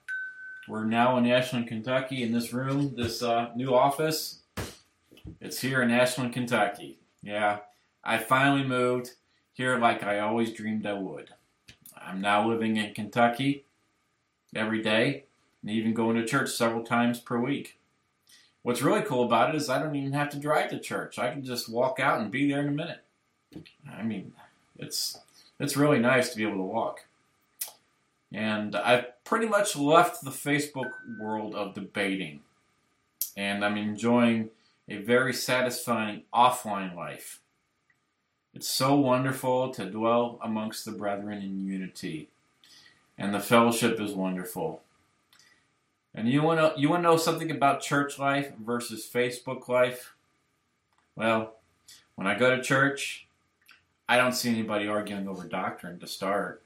we're 0.68 0.86
now 0.86 1.18
in 1.18 1.26
Ashland, 1.26 1.68
Kentucky, 1.68 2.22
in 2.22 2.32
this 2.32 2.54
room, 2.54 2.94
this 2.96 3.24
uh, 3.24 3.50
new 3.56 3.74
office. 3.74 4.42
It's 5.40 5.62
here 5.62 5.82
in 5.82 5.90
Ashland, 5.90 6.34
Kentucky. 6.34 7.00
Yeah, 7.24 7.60
I 8.04 8.20
finally 8.20 8.64
moved 8.64 9.12
here 9.54 9.80
like 9.80 10.04
I 10.04 10.20
always 10.20 10.54
dreamed 10.54 10.86
I 10.86 10.94
would. 10.94 11.32
I'm 11.96 12.22
now 12.22 12.48
living 12.48 12.78
in 12.78 12.94
Kentucky 12.94 13.66
every 14.56 14.82
day 14.82 15.26
and 15.62 15.72
even 15.72 15.94
going 15.94 16.16
to 16.18 16.26
church 16.26 16.52
several 16.52 16.84
times 16.84 17.20
per 17.20 17.40
week. 17.40 17.80
What's 18.64 18.82
really 18.82 19.02
cool 19.02 19.24
about 19.24 19.50
it 19.50 19.56
is 19.56 19.70
I 19.70 19.82
don't 19.82 19.96
even 19.96 20.14
have 20.14 20.30
to 20.32 20.38
drive 20.38 20.70
to 20.70 20.80
church. 20.80 21.18
I 21.18 21.32
can 21.32 21.44
just 21.44 21.70
walk 21.70 22.00
out 22.00 22.20
and 22.20 22.32
be 22.32 22.50
there 22.50 22.62
in 22.62 22.68
a 22.68 22.72
minute. 22.72 23.04
I 23.92 24.04
mean, 24.04 24.34
it's 24.78 25.20
it's 25.60 25.78
really 25.78 26.00
nice 26.00 26.30
to 26.30 26.38
be 26.38 26.44
able 26.44 26.58
to 26.58 26.64
walk. 26.64 27.06
And 28.32 28.76
I've 28.76 29.24
pretty 29.24 29.48
much 29.48 29.76
left 29.76 30.24
the 30.24 30.32
Facebook 30.32 30.92
world 31.20 31.54
of 31.54 31.74
debating. 31.74 32.42
And 33.36 33.64
I'm 33.66 33.78
enjoying 33.78 34.50
a 34.88 34.98
very 34.98 35.34
satisfying 35.34 36.24
offline 36.34 36.96
life. 36.96 37.40
It's 38.54 38.68
so 38.68 38.96
wonderful 38.96 39.70
to 39.74 39.86
dwell 39.86 40.40
amongst 40.42 40.86
the 40.86 40.92
brethren 40.92 41.42
in 41.42 41.66
unity. 41.66 42.30
And 43.18 43.34
the 43.34 43.40
fellowship 43.40 44.00
is 44.00 44.14
wonderful. 44.14 44.82
And 46.14 46.28
you 46.28 46.42
want 46.42 46.60
to 46.60 46.80
you 46.80 46.90
want 46.90 47.04
to 47.04 47.10
know 47.10 47.18
something 47.18 47.52
about 47.52 47.82
church 47.82 48.20
life 48.20 48.52
versus 48.58 49.10
Facebook 49.12 49.68
life? 49.68 50.14
Well, 51.16 51.56
when 52.16 52.28
I 52.28 52.38
go 52.38 52.56
to 52.56 52.62
church, 52.62 53.28
I 54.10 54.18
don't 54.18 54.34
see 54.34 54.50
anybody 54.50 54.88
arguing 54.88 55.28
over 55.28 55.48
doctrine 55.48 56.00
to 56.00 56.08
start. 56.08 56.62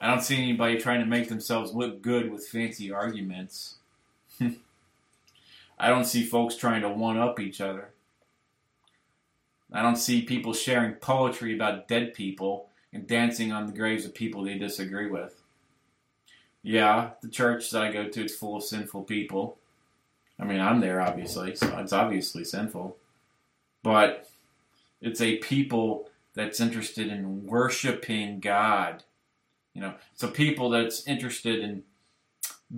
I 0.00 0.08
don't 0.08 0.22
see 0.22 0.36
anybody 0.36 0.78
trying 0.78 1.00
to 1.00 1.06
make 1.06 1.28
themselves 1.28 1.72
look 1.72 2.02
good 2.02 2.30
with 2.30 2.46
fancy 2.46 2.92
arguments. 2.92 3.76
I 4.40 5.88
don't 5.88 6.04
see 6.04 6.24
folks 6.24 6.56
trying 6.56 6.82
to 6.82 6.88
one 6.88 7.18
up 7.18 7.38
each 7.40 7.60
other. 7.60 7.90
I 9.72 9.82
don't 9.82 9.96
see 9.96 10.22
people 10.22 10.52
sharing 10.52 10.94
poetry 10.94 11.54
about 11.54 11.88
dead 11.88 12.14
people 12.14 12.70
and 12.92 13.06
dancing 13.06 13.52
on 13.52 13.66
the 13.66 13.72
graves 13.72 14.04
of 14.04 14.14
people 14.14 14.42
they 14.42 14.56
disagree 14.56 15.08
with 15.10 15.37
yeah, 16.68 17.12
the 17.22 17.30
church 17.30 17.70
that 17.70 17.82
I 17.82 17.90
go 17.90 18.08
to 18.08 18.24
is 18.26 18.36
full 18.36 18.58
of 18.58 18.62
sinful 18.62 19.04
people. 19.04 19.56
I 20.38 20.44
mean, 20.44 20.60
I'm 20.60 20.80
there 20.80 21.00
obviously, 21.00 21.56
so 21.56 21.78
it's 21.78 21.94
obviously 21.94 22.44
sinful. 22.44 22.98
But 23.82 24.28
it's 25.00 25.22
a 25.22 25.38
people 25.38 26.10
that's 26.34 26.60
interested 26.60 27.08
in 27.08 27.46
worshiping 27.46 28.40
God. 28.40 29.04
You 29.72 29.80
know, 29.80 29.94
it's 30.12 30.22
a 30.22 30.28
people 30.28 30.68
that's 30.68 31.06
interested 31.06 31.60
in 31.60 31.84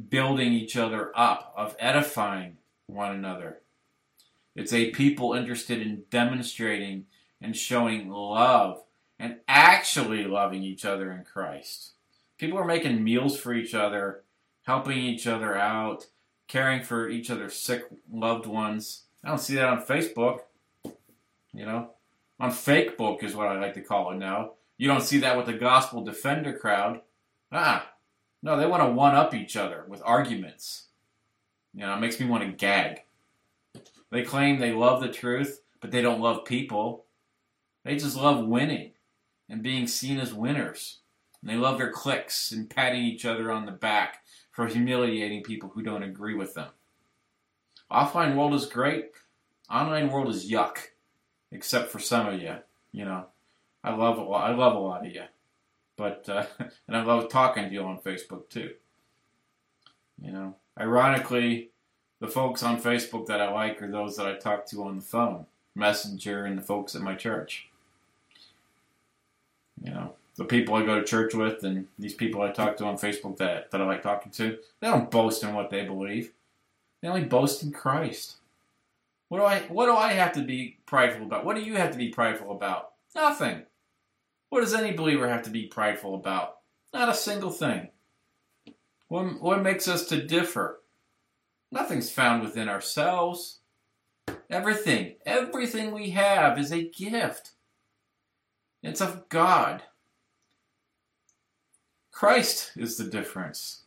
building 0.08 0.52
each 0.52 0.76
other 0.76 1.10
up, 1.16 1.52
of 1.56 1.74
edifying 1.80 2.58
one 2.86 3.12
another. 3.12 3.58
It's 4.54 4.72
a 4.72 4.92
people 4.92 5.32
interested 5.32 5.82
in 5.82 6.04
demonstrating 6.10 7.06
and 7.40 7.56
showing 7.56 8.08
love 8.08 8.84
and 9.18 9.38
actually 9.48 10.22
loving 10.26 10.62
each 10.62 10.84
other 10.84 11.10
in 11.10 11.24
Christ. 11.24 11.94
People 12.40 12.58
are 12.58 12.64
making 12.64 13.04
meals 13.04 13.38
for 13.38 13.52
each 13.52 13.74
other, 13.74 14.22
helping 14.62 14.96
each 14.96 15.26
other 15.26 15.54
out, 15.54 16.06
caring 16.48 16.82
for 16.82 17.06
each 17.10 17.30
other's 17.30 17.54
sick 17.54 17.84
loved 18.10 18.46
ones. 18.46 19.02
I 19.22 19.28
don't 19.28 19.36
see 19.36 19.56
that 19.56 19.68
on 19.68 19.84
Facebook. 19.84 20.38
You 21.52 21.66
know, 21.66 21.90
on 22.40 22.50
fake 22.50 22.96
book 22.96 23.22
is 23.22 23.36
what 23.36 23.48
I 23.48 23.60
like 23.60 23.74
to 23.74 23.82
call 23.82 24.12
it 24.12 24.16
now. 24.16 24.52
You 24.78 24.88
don't 24.88 25.02
see 25.02 25.18
that 25.18 25.36
with 25.36 25.44
the 25.44 25.52
gospel 25.52 26.02
defender 26.02 26.56
crowd. 26.56 27.02
Ah, 27.52 27.92
no, 28.42 28.56
they 28.56 28.66
want 28.66 28.84
to 28.84 28.90
one 28.90 29.14
up 29.14 29.34
each 29.34 29.54
other 29.54 29.84
with 29.86 30.00
arguments. 30.02 30.86
You 31.74 31.80
know, 31.80 31.92
it 31.92 32.00
makes 32.00 32.18
me 32.18 32.24
want 32.24 32.42
to 32.42 32.52
gag. 32.52 33.02
They 34.10 34.22
claim 34.22 34.58
they 34.58 34.72
love 34.72 35.02
the 35.02 35.12
truth, 35.12 35.60
but 35.82 35.90
they 35.90 36.00
don't 36.00 36.22
love 36.22 36.46
people. 36.46 37.04
They 37.84 37.96
just 37.96 38.16
love 38.16 38.46
winning 38.46 38.92
and 39.50 39.62
being 39.62 39.86
seen 39.86 40.18
as 40.18 40.32
winners. 40.32 40.99
And 41.42 41.50
they 41.50 41.56
love 41.56 41.78
their 41.78 41.90
clicks 41.90 42.52
and 42.52 42.68
patting 42.68 43.02
each 43.02 43.24
other 43.24 43.50
on 43.50 43.66
the 43.66 43.72
back 43.72 44.22
for 44.50 44.66
humiliating 44.66 45.42
people 45.42 45.70
who 45.70 45.82
don't 45.82 46.02
agree 46.02 46.34
with 46.34 46.54
them. 46.54 46.68
Offline 47.90 48.36
world 48.36 48.54
is 48.54 48.66
great. 48.66 49.10
Online 49.70 50.10
world 50.10 50.28
is 50.28 50.50
yuck, 50.50 50.78
except 51.50 51.90
for 51.90 51.98
some 51.98 52.28
of 52.28 52.40
you. 52.40 52.56
You 52.92 53.04
know, 53.04 53.26
I 53.82 53.94
love 53.94 54.18
a 54.18 54.22
lot. 54.22 54.50
I 54.50 54.54
love 54.54 54.74
a 54.74 54.78
lot 54.78 55.06
of 55.06 55.12
you, 55.12 55.24
but 55.96 56.28
uh, 56.28 56.46
and 56.88 56.96
I 56.96 57.02
love 57.02 57.28
talking 57.28 57.64
to 57.64 57.72
you 57.72 57.82
on 57.82 58.00
Facebook 58.00 58.48
too. 58.48 58.72
You 60.20 60.32
know, 60.32 60.56
ironically, 60.78 61.70
the 62.20 62.28
folks 62.28 62.62
on 62.62 62.80
Facebook 62.80 63.26
that 63.26 63.40
I 63.40 63.50
like 63.50 63.80
are 63.80 63.90
those 63.90 64.16
that 64.16 64.26
I 64.26 64.34
talk 64.34 64.66
to 64.66 64.84
on 64.84 64.96
the 64.96 65.02
phone, 65.02 65.46
Messenger, 65.74 66.44
and 66.44 66.58
the 66.58 66.62
folks 66.62 66.94
at 66.94 67.02
my 67.02 67.14
church. 67.14 67.68
You 69.82 69.92
know, 69.92 70.14
the 70.40 70.46
people 70.46 70.74
I 70.74 70.86
go 70.86 70.98
to 70.98 71.04
church 71.04 71.34
with 71.34 71.64
and 71.64 71.86
these 71.98 72.14
people 72.14 72.40
I 72.40 72.50
talk 72.50 72.78
to 72.78 72.86
on 72.86 72.96
Facebook 72.96 73.36
that, 73.36 73.70
that 73.70 73.82
I 73.82 73.84
like 73.84 74.02
talking 74.02 74.32
to, 74.32 74.56
they 74.80 74.88
don't 74.88 75.10
boast 75.10 75.44
in 75.44 75.52
what 75.52 75.68
they 75.68 75.84
believe. 75.84 76.32
They 77.02 77.08
only 77.08 77.24
boast 77.24 77.62
in 77.62 77.72
Christ. 77.72 78.36
What 79.28 79.36
do 79.36 79.44
I 79.44 79.58
what 79.68 79.84
do 79.84 79.94
I 79.94 80.12
have 80.12 80.32
to 80.32 80.42
be 80.42 80.78
prideful 80.86 81.26
about? 81.26 81.44
What 81.44 81.56
do 81.56 81.62
you 81.62 81.76
have 81.76 81.92
to 81.92 81.98
be 81.98 82.08
prideful 82.08 82.52
about? 82.52 82.92
Nothing. 83.14 83.64
What 84.48 84.62
does 84.62 84.72
any 84.72 84.92
believer 84.92 85.28
have 85.28 85.42
to 85.42 85.50
be 85.50 85.66
prideful 85.66 86.14
about? 86.14 86.56
Not 86.94 87.10
a 87.10 87.14
single 87.14 87.50
thing. 87.50 87.90
What, 89.08 89.42
what 89.42 89.62
makes 89.62 89.88
us 89.88 90.06
to 90.06 90.24
differ? 90.26 90.80
Nothing's 91.70 92.10
found 92.10 92.42
within 92.42 92.68
ourselves. 92.70 93.58
Everything, 94.48 95.16
everything 95.26 95.92
we 95.92 96.10
have 96.10 96.58
is 96.58 96.72
a 96.72 96.88
gift. 96.88 97.50
It's 98.82 99.02
of 99.02 99.28
God. 99.28 99.82
Christ 102.20 102.72
is 102.76 102.98
the 102.98 103.04
difference. 103.04 103.84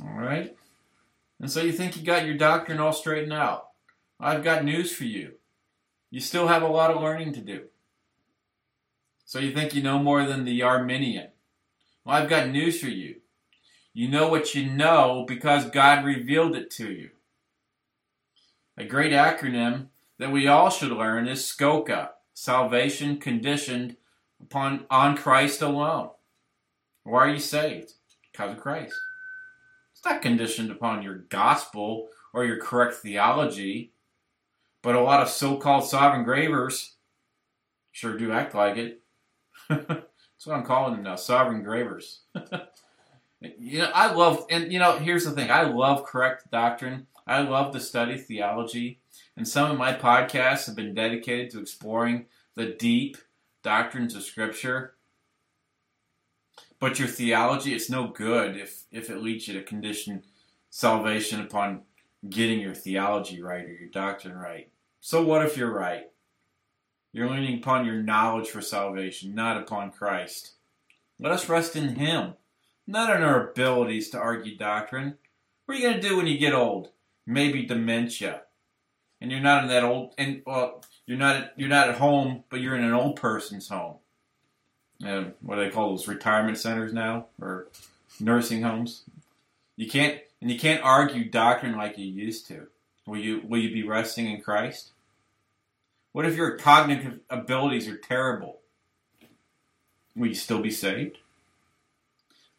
All 0.00 0.16
right? 0.16 0.56
And 1.40 1.50
so 1.50 1.60
you 1.60 1.72
think 1.72 1.96
you 1.96 2.04
got 2.04 2.24
your 2.24 2.36
doctrine 2.36 2.78
all 2.78 2.92
straightened 2.92 3.32
out. 3.32 3.70
I've 4.20 4.44
got 4.44 4.64
news 4.64 4.94
for 4.94 5.02
you. 5.02 5.32
You 6.12 6.20
still 6.20 6.46
have 6.46 6.62
a 6.62 6.68
lot 6.68 6.92
of 6.92 7.02
learning 7.02 7.32
to 7.32 7.40
do. 7.40 7.64
So 9.24 9.40
you 9.40 9.52
think 9.52 9.74
you 9.74 9.82
know 9.82 9.98
more 9.98 10.24
than 10.26 10.44
the 10.44 10.62
Arminian. 10.62 11.30
Well, 12.04 12.14
I've 12.14 12.28
got 12.28 12.50
news 12.50 12.80
for 12.80 12.86
you. 12.86 13.16
You 13.92 14.06
know 14.06 14.28
what 14.28 14.54
you 14.54 14.70
know 14.70 15.24
because 15.26 15.68
God 15.68 16.04
revealed 16.04 16.54
it 16.54 16.70
to 16.74 16.92
you. 16.92 17.10
A 18.76 18.84
great 18.84 19.12
acronym 19.12 19.86
that 20.18 20.30
we 20.30 20.46
all 20.46 20.70
should 20.70 20.92
learn 20.92 21.26
is 21.26 21.40
SCOCA, 21.40 22.10
salvation 22.32 23.18
conditioned 23.18 23.96
upon 24.40 24.86
on 24.88 25.16
Christ 25.16 25.60
alone. 25.62 26.10
Why 27.06 27.26
are 27.26 27.32
you 27.32 27.38
saved? 27.38 27.92
Because 28.32 28.52
of 28.52 28.60
Christ. 28.60 28.94
It's 29.92 30.04
not 30.04 30.22
conditioned 30.22 30.70
upon 30.70 31.02
your 31.02 31.24
gospel 31.30 32.08
or 32.34 32.44
your 32.44 32.58
correct 32.58 32.96
theology, 32.96 33.92
but 34.82 34.94
a 34.94 35.00
lot 35.00 35.22
of 35.22 35.28
so-called 35.28 35.86
sovereign 35.86 36.24
gracers 36.24 36.96
sure 37.96 38.18
do 38.18 38.30
act 38.30 38.54
like 38.54 38.76
it. 38.76 39.00
That's 39.68 40.44
what 40.44 40.56
I'm 40.56 40.64
calling 40.64 40.94
them 40.94 41.04
now, 41.04 41.16
sovereign 41.16 41.62
gracers. 41.62 42.20
you 43.40 43.78
know, 43.78 43.90
I 43.94 44.12
love, 44.12 44.44
and 44.50 44.70
you 44.70 44.78
know, 44.78 44.98
here's 44.98 45.24
the 45.24 45.30
thing: 45.30 45.50
I 45.50 45.62
love 45.62 46.04
correct 46.04 46.50
doctrine. 46.50 47.06
I 47.26 47.40
love 47.40 47.72
to 47.72 47.80
study 47.80 48.18
theology, 48.18 49.00
and 49.36 49.48
some 49.48 49.70
of 49.70 49.78
my 49.78 49.94
podcasts 49.94 50.66
have 50.66 50.76
been 50.76 50.94
dedicated 50.94 51.50
to 51.50 51.60
exploring 51.60 52.26
the 52.54 52.66
deep 52.66 53.16
doctrines 53.62 54.14
of 54.14 54.24
Scripture. 54.24 54.95
But 56.78 56.98
your 56.98 57.08
theology, 57.08 57.74
it's 57.74 57.90
no 57.90 58.08
good 58.08 58.56
if, 58.56 58.84
if 58.92 59.10
it 59.10 59.22
leads 59.22 59.48
you 59.48 59.54
to 59.54 59.62
condition 59.62 60.22
salvation 60.70 61.40
upon 61.40 61.82
getting 62.28 62.60
your 62.60 62.74
theology 62.74 63.40
right 63.40 63.64
or 63.64 63.72
your 63.72 63.88
doctrine 63.88 64.36
right. 64.36 64.68
So 65.00 65.22
what 65.22 65.44
if 65.44 65.56
you're 65.56 65.72
right? 65.72 66.10
You're 67.12 67.30
leaning 67.30 67.58
upon 67.58 67.86
your 67.86 68.02
knowledge 68.02 68.48
for 68.48 68.60
salvation, 68.60 69.34
not 69.34 69.56
upon 69.56 69.90
Christ. 69.90 70.52
Let 71.18 71.32
us 71.32 71.48
rest 71.48 71.76
in 71.76 71.94
Him, 71.94 72.34
not 72.86 73.14
in 73.16 73.22
our 73.22 73.48
abilities 73.48 74.10
to 74.10 74.18
argue 74.18 74.56
doctrine. 74.56 75.16
What 75.64 75.76
are 75.76 75.80
you 75.80 75.88
going 75.88 76.00
to 76.00 76.08
do 76.08 76.16
when 76.16 76.26
you 76.26 76.36
get 76.36 76.52
old? 76.52 76.90
Maybe 77.26 77.64
dementia 77.64 78.42
and 79.20 79.30
you're 79.30 79.40
not 79.40 79.62
in 79.62 79.68
that 79.68 79.84
old 79.84 80.14
and 80.18 80.42
well 80.46 80.82
you're 81.06 81.18
not 81.18 81.52
you're 81.56 81.68
not 81.68 81.88
at 81.88 81.96
home 81.96 82.44
but 82.50 82.60
you're 82.60 82.76
in 82.76 82.84
an 82.84 82.92
old 82.92 83.16
person's 83.16 83.68
home 83.68 83.96
and 85.04 85.32
what 85.40 85.56
do 85.56 85.64
they 85.64 85.70
call 85.70 85.90
those 85.90 86.08
retirement 86.08 86.58
centers 86.58 86.92
now 86.92 87.26
or 87.40 87.68
nursing 88.20 88.62
homes? 88.62 89.02
You 89.76 89.88
can't 89.88 90.20
and 90.40 90.50
you 90.50 90.58
can't 90.58 90.82
argue 90.82 91.28
doctrine 91.28 91.76
like 91.76 91.98
you 91.98 92.06
used 92.06 92.46
to. 92.48 92.68
Will 93.06 93.18
you 93.18 93.42
will 93.46 93.60
you 93.60 93.72
be 93.72 93.86
resting 93.86 94.26
in 94.26 94.40
christ? 94.40 94.92
What 96.12 96.24
if 96.24 96.34
your 96.34 96.56
cognitive 96.56 97.20
abilities 97.28 97.88
are 97.88 97.96
terrible? 97.96 98.60
Will 100.14 100.28
you 100.28 100.34
still 100.34 100.60
be 100.60 100.70
saved? 100.70 101.18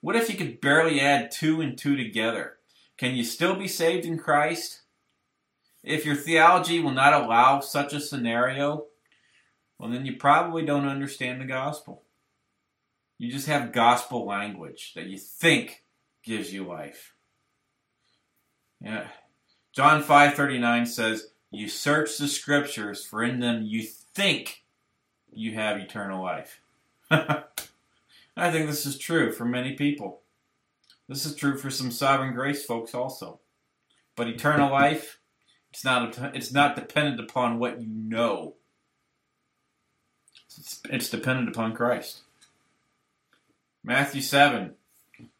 What 0.02 0.16
if 0.16 0.30
you 0.30 0.38
could 0.38 0.62
barely 0.62 1.02
add 1.02 1.32
two 1.32 1.60
and 1.60 1.76
two 1.76 1.96
together? 1.96 2.58
Can 2.98 3.16
you 3.16 3.24
still 3.24 3.56
be 3.56 3.68
saved 3.68 4.06
in 4.06 4.20
christ? 4.20 4.82
If 5.84 6.06
your 6.06 6.16
theology 6.16 6.80
will 6.80 6.92
not 6.92 7.14
allow 7.14 7.62
such 7.62 7.94
a 7.94 8.00
scenario, 8.00 8.86
well, 9.80 9.90
then 9.90 10.06
you 10.06 10.16
probably 10.18 10.66
don't 10.66 10.88
understand 10.88 11.40
the 11.40 11.46
gospel. 11.46 12.04
You 13.18 13.32
just 13.32 13.48
have 13.48 13.72
gospel 13.72 14.26
language 14.26 14.94
that 14.96 15.08
you 15.08 15.18
think 15.18 15.84
gives 16.24 16.54
you 16.54 16.66
life. 16.66 17.14
Yeah. 18.80 19.08
John 19.74 20.04
5:39 20.04 20.86
says, 20.86 21.32
"You 21.52 21.68
search 21.68 22.18
the 22.18 22.28
scriptures 22.28 23.06
for 23.06 23.24
in 23.24 23.40
them 23.40 23.64
you 23.64 23.84
think 23.84 24.64
you 25.32 25.54
have 25.54 25.78
eternal 25.78 26.24
life." 26.24 26.62
I 27.10 28.52
think 28.52 28.68
this 28.68 28.86
is 28.86 28.98
true 28.98 29.32
for 29.32 29.46
many 29.46 29.74
people. 29.74 30.22
This 31.08 31.26
is 31.26 31.36
true 31.36 31.58
for 31.58 31.72
some 31.72 31.90
sovereign 31.90 32.34
grace 32.34 32.66
folks 32.66 32.94
also. 32.94 33.40
But 34.16 34.28
eternal 34.28 34.72
life 34.72 35.20
it's 35.78 35.84
not. 35.84 36.18
It's 36.36 36.52
not 36.52 36.76
dependent 36.76 37.20
upon 37.20 37.60
what 37.60 37.80
you 37.80 37.88
know. 37.88 38.56
It's, 40.58 40.82
it's 40.90 41.10
dependent 41.10 41.50
upon 41.50 41.76
Christ. 41.76 42.22
Matthew 43.88 44.20
seven, 44.20 44.74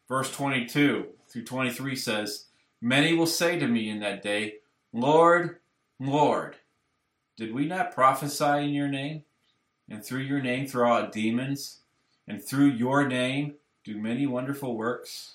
verse 0.08 0.32
twenty-two 0.32 1.08
through 1.28 1.44
twenty-three 1.44 1.94
says, 1.94 2.46
"Many 2.80 3.12
will 3.12 3.26
say 3.26 3.58
to 3.58 3.68
me 3.68 3.90
in 3.90 4.00
that 4.00 4.22
day, 4.22 4.54
Lord, 4.90 5.58
Lord, 6.00 6.56
did 7.36 7.52
we 7.52 7.66
not 7.66 7.92
prophesy 7.92 8.64
in 8.64 8.70
your 8.70 8.88
name, 8.88 9.24
and 9.86 10.02
through 10.02 10.22
your 10.22 10.40
name 10.40 10.66
throw 10.66 10.90
out 10.90 11.12
demons, 11.12 11.80
and 12.26 12.42
through 12.42 12.68
your 12.68 13.06
name 13.06 13.56
do 13.84 14.00
many 14.00 14.26
wonderful 14.26 14.78
works?" 14.78 15.34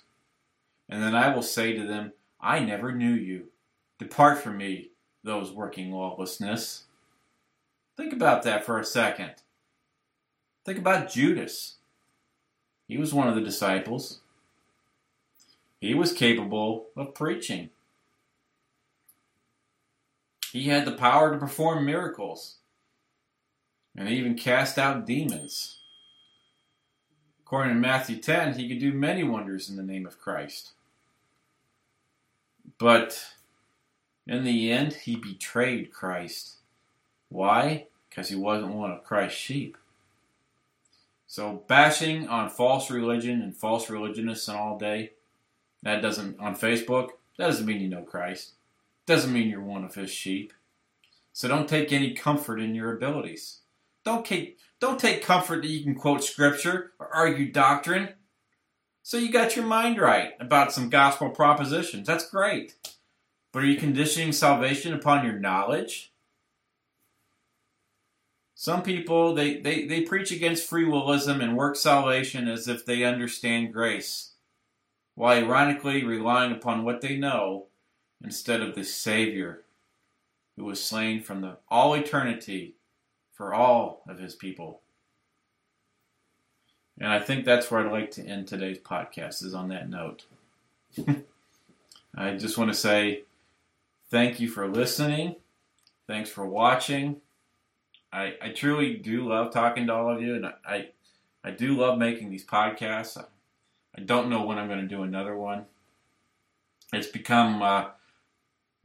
And 0.89 1.03
then 1.03 1.13
I 1.13 1.35
will 1.35 1.43
say 1.43 1.73
to 1.73 1.85
them, 1.85 2.13
I 2.41 2.61
never 2.61 2.91
knew 2.91 3.13
you. 3.13 3.49
Depart 3.99 4.39
from 4.39 4.57
me, 4.57 4.89
those 5.23 5.51
working 5.51 5.91
lawlessness. 5.91 6.85
Think 7.95 8.11
about 8.11 8.41
that 8.41 8.65
for 8.65 8.79
a 8.79 8.83
second. 8.83 9.33
Think 10.65 10.79
about 10.79 11.11
Judas. 11.11 11.75
He 12.87 12.97
was 12.97 13.13
one 13.13 13.27
of 13.27 13.35
the 13.35 13.41
disciples. 13.41 14.19
He 15.79 15.93
was 15.93 16.13
capable 16.13 16.87
of 16.95 17.13
preaching. 17.13 17.69
He 20.51 20.69
had 20.69 20.85
the 20.85 20.91
power 20.91 21.31
to 21.31 21.37
perform 21.37 21.85
miracles 21.85 22.57
and 23.95 24.07
even 24.09 24.35
cast 24.35 24.77
out 24.77 25.05
demons. 25.05 25.79
According 27.41 27.73
to 27.73 27.79
Matthew 27.79 28.17
10, 28.17 28.57
he 28.57 28.67
could 28.67 28.79
do 28.79 28.93
many 28.93 29.23
wonders 29.23 29.69
in 29.69 29.75
the 29.75 29.83
name 29.83 30.05
of 30.05 30.19
Christ. 30.19 30.71
But 32.77 33.33
in 34.25 34.43
the 34.43 34.71
end, 34.71 34.93
he 34.93 35.15
betrayed 35.15 35.91
Christ. 35.91 36.55
Why? 37.29 37.87
Because 38.09 38.29
he 38.29 38.35
wasn't 38.35 38.73
one 38.73 38.91
of 38.91 39.03
Christ's 39.03 39.37
sheep. 39.37 39.77
So 41.33 41.63
bashing 41.67 42.27
on 42.27 42.51
false 42.51 42.91
religion 42.91 43.41
and 43.41 43.57
false 43.57 43.89
religionists 43.89 44.47
and 44.47 44.55
all 44.55 44.77
day, 44.77 45.13
that 45.81 45.99
doesn't 45.99 46.39
on 46.39 46.55
Facebook, 46.55 47.07
that 47.39 47.47
doesn't 47.47 47.65
mean 47.65 47.81
you 47.81 47.89
know 47.89 48.03
Christ. 48.03 48.51
Doesn't 49.07 49.33
mean 49.33 49.49
you're 49.49 49.63
one 49.63 49.83
of 49.83 49.95
his 49.95 50.11
sheep. 50.11 50.53
So 51.31 51.47
don't 51.47 51.67
take 51.67 51.91
any 51.91 52.13
comfort 52.13 52.59
in 52.59 52.75
your 52.75 52.95
abilities. 52.95 53.61
Don't 54.05 54.23
take 54.23 54.59
don't 54.79 54.99
take 54.99 55.23
comfort 55.23 55.63
that 55.63 55.69
you 55.69 55.83
can 55.83 55.95
quote 55.95 56.23
scripture 56.23 56.91
or 56.99 57.09
argue 57.11 57.51
doctrine. 57.51 58.09
So 59.01 59.17
you 59.17 59.31
got 59.31 59.55
your 59.55 59.65
mind 59.65 59.99
right 59.99 60.33
about 60.39 60.71
some 60.71 60.91
gospel 60.91 61.31
propositions. 61.31 62.05
That's 62.05 62.29
great. 62.29 62.75
But 63.51 63.63
are 63.63 63.65
you 63.65 63.79
conditioning 63.79 64.33
salvation 64.33 64.93
upon 64.93 65.25
your 65.25 65.39
knowledge? 65.39 66.12
Some 68.63 68.81
people 68.81 69.33
they, 69.33 69.59
they, 69.59 69.85
they 69.87 70.03
preach 70.03 70.31
against 70.31 70.69
free 70.69 70.85
willism 70.85 71.41
and 71.41 71.57
work 71.57 71.75
salvation 71.75 72.47
as 72.47 72.69
if 72.69 72.85
they 72.85 73.03
understand 73.03 73.73
grace, 73.73 74.35
while 75.15 75.35
ironically 75.37 76.05
relying 76.05 76.53
upon 76.53 76.85
what 76.85 77.01
they 77.01 77.17
know 77.17 77.65
instead 78.23 78.61
of 78.61 78.73
the 78.73 78.85
Savior 78.85 79.63
who 80.55 80.63
was 80.63 80.81
slain 80.81 81.21
from 81.21 81.41
the 81.41 81.57
all 81.67 81.93
eternity 81.93 82.75
for 83.33 83.53
all 83.53 84.01
of 84.07 84.17
his 84.17 84.33
people. 84.33 84.79
And 86.97 87.11
I 87.11 87.19
think 87.19 87.43
that's 87.43 87.69
where 87.69 87.85
I'd 87.85 87.91
like 87.91 88.11
to 88.11 88.25
end 88.25 88.47
today's 88.47 88.79
podcast 88.79 89.43
is 89.43 89.53
on 89.53 89.67
that 89.67 89.89
note. 89.89 90.23
I 92.15 92.35
just 92.37 92.57
want 92.57 92.71
to 92.71 92.77
say 92.77 93.23
Thank 94.09 94.39
you 94.39 94.47
for 94.47 94.69
listening. 94.69 95.35
Thanks 96.07 96.29
for 96.29 96.45
watching. 96.45 97.19
I, 98.13 98.35
I 98.41 98.49
truly 98.49 98.95
do 98.95 99.27
love 99.27 99.51
talking 99.51 99.87
to 99.87 99.93
all 99.93 100.13
of 100.13 100.21
you, 100.21 100.35
and 100.35 100.45
I, 100.45 100.89
I, 101.43 101.51
do 101.51 101.75
love 101.75 101.97
making 101.97 102.29
these 102.29 102.45
podcasts. 102.45 103.17
I, 103.17 103.25
I 103.97 104.01
don't 104.01 104.29
know 104.29 104.45
when 104.45 104.57
I'm 104.57 104.67
going 104.67 104.81
to 104.81 104.87
do 104.87 105.03
another 105.03 105.35
one. 105.35 105.65
It's 106.93 107.07
become, 107.07 107.61
uh, 107.61 107.85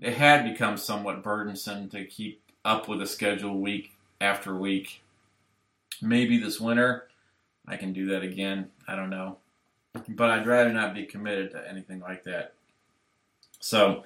it 0.00 0.14
had 0.14 0.50
become 0.50 0.76
somewhat 0.76 1.22
burdensome 1.22 1.90
to 1.90 2.04
keep 2.04 2.42
up 2.64 2.88
with 2.88 3.02
a 3.02 3.06
schedule 3.06 3.58
week 3.58 3.92
after 4.20 4.56
week. 4.56 5.02
Maybe 6.00 6.38
this 6.38 6.60
winter 6.60 7.08
I 7.66 7.76
can 7.76 7.92
do 7.92 8.06
that 8.06 8.22
again. 8.22 8.70
I 8.86 8.96
don't 8.96 9.10
know. 9.10 9.38
But 10.08 10.30
I'd 10.30 10.46
rather 10.46 10.72
not 10.72 10.94
be 10.94 11.04
committed 11.04 11.50
to 11.50 11.68
anything 11.68 12.00
like 12.00 12.24
that. 12.24 12.54
So, 13.60 14.04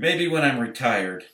Maybe 0.00 0.28
when 0.28 0.44
I'm 0.44 0.60
retired 0.60 1.24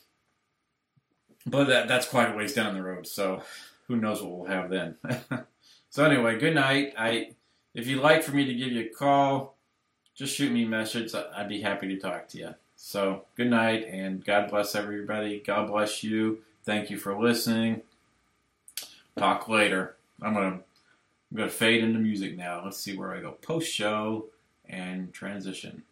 but 1.46 1.68
that, 1.68 1.88
that's 1.88 2.08
quite 2.08 2.32
a 2.32 2.36
ways 2.36 2.54
down 2.54 2.74
the 2.74 2.82
road. 2.82 3.06
So 3.06 3.42
who 3.88 3.96
knows 3.96 4.22
what 4.22 4.32
we'll 4.32 4.48
have 4.48 4.70
then. 4.70 4.96
so 5.90 6.04
anyway, 6.04 6.38
good 6.38 6.54
night. 6.54 6.94
I 6.98 7.30
if 7.74 7.86
you'd 7.86 8.02
like 8.02 8.22
for 8.22 8.32
me 8.32 8.44
to 8.44 8.54
give 8.54 8.72
you 8.72 8.82
a 8.86 8.88
call, 8.88 9.56
just 10.14 10.34
shoot 10.34 10.52
me 10.52 10.64
a 10.64 10.68
message. 10.68 11.12
I'd 11.14 11.48
be 11.48 11.60
happy 11.60 11.88
to 11.88 11.98
talk 11.98 12.28
to 12.28 12.38
you. 12.38 12.54
So 12.76 13.24
good 13.36 13.50
night 13.50 13.86
and 13.88 14.24
God 14.24 14.50
bless 14.50 14.74
everybody. 14.74 15.42
God 15.44 15.68
bless 15.68 16.02
you. 16.02 16.38
Thank 16.64 16.90
you 16.90 16.96
for 16.96 17.20
listening. 17.20 17.82
Talk 19.16 19.48
later. 19.48 19.96
I'm 20.22 20.34
gonna 20.34 20.60
I'm 21.30 21.36
gonna 21.36 21.50
fade 21.50 21.82
into 21.82 21.98
music 21.98 22.36
now. 22.36 22.62
Let's 22.64 22.78
see 22.78 22.96
where 22.96 23.14
I 23.14 23.20
go. 23.20 23.32
Post 23.42 23.70
show 23.70 24.26
and 24.68 25.12
transition. 25.12 25.82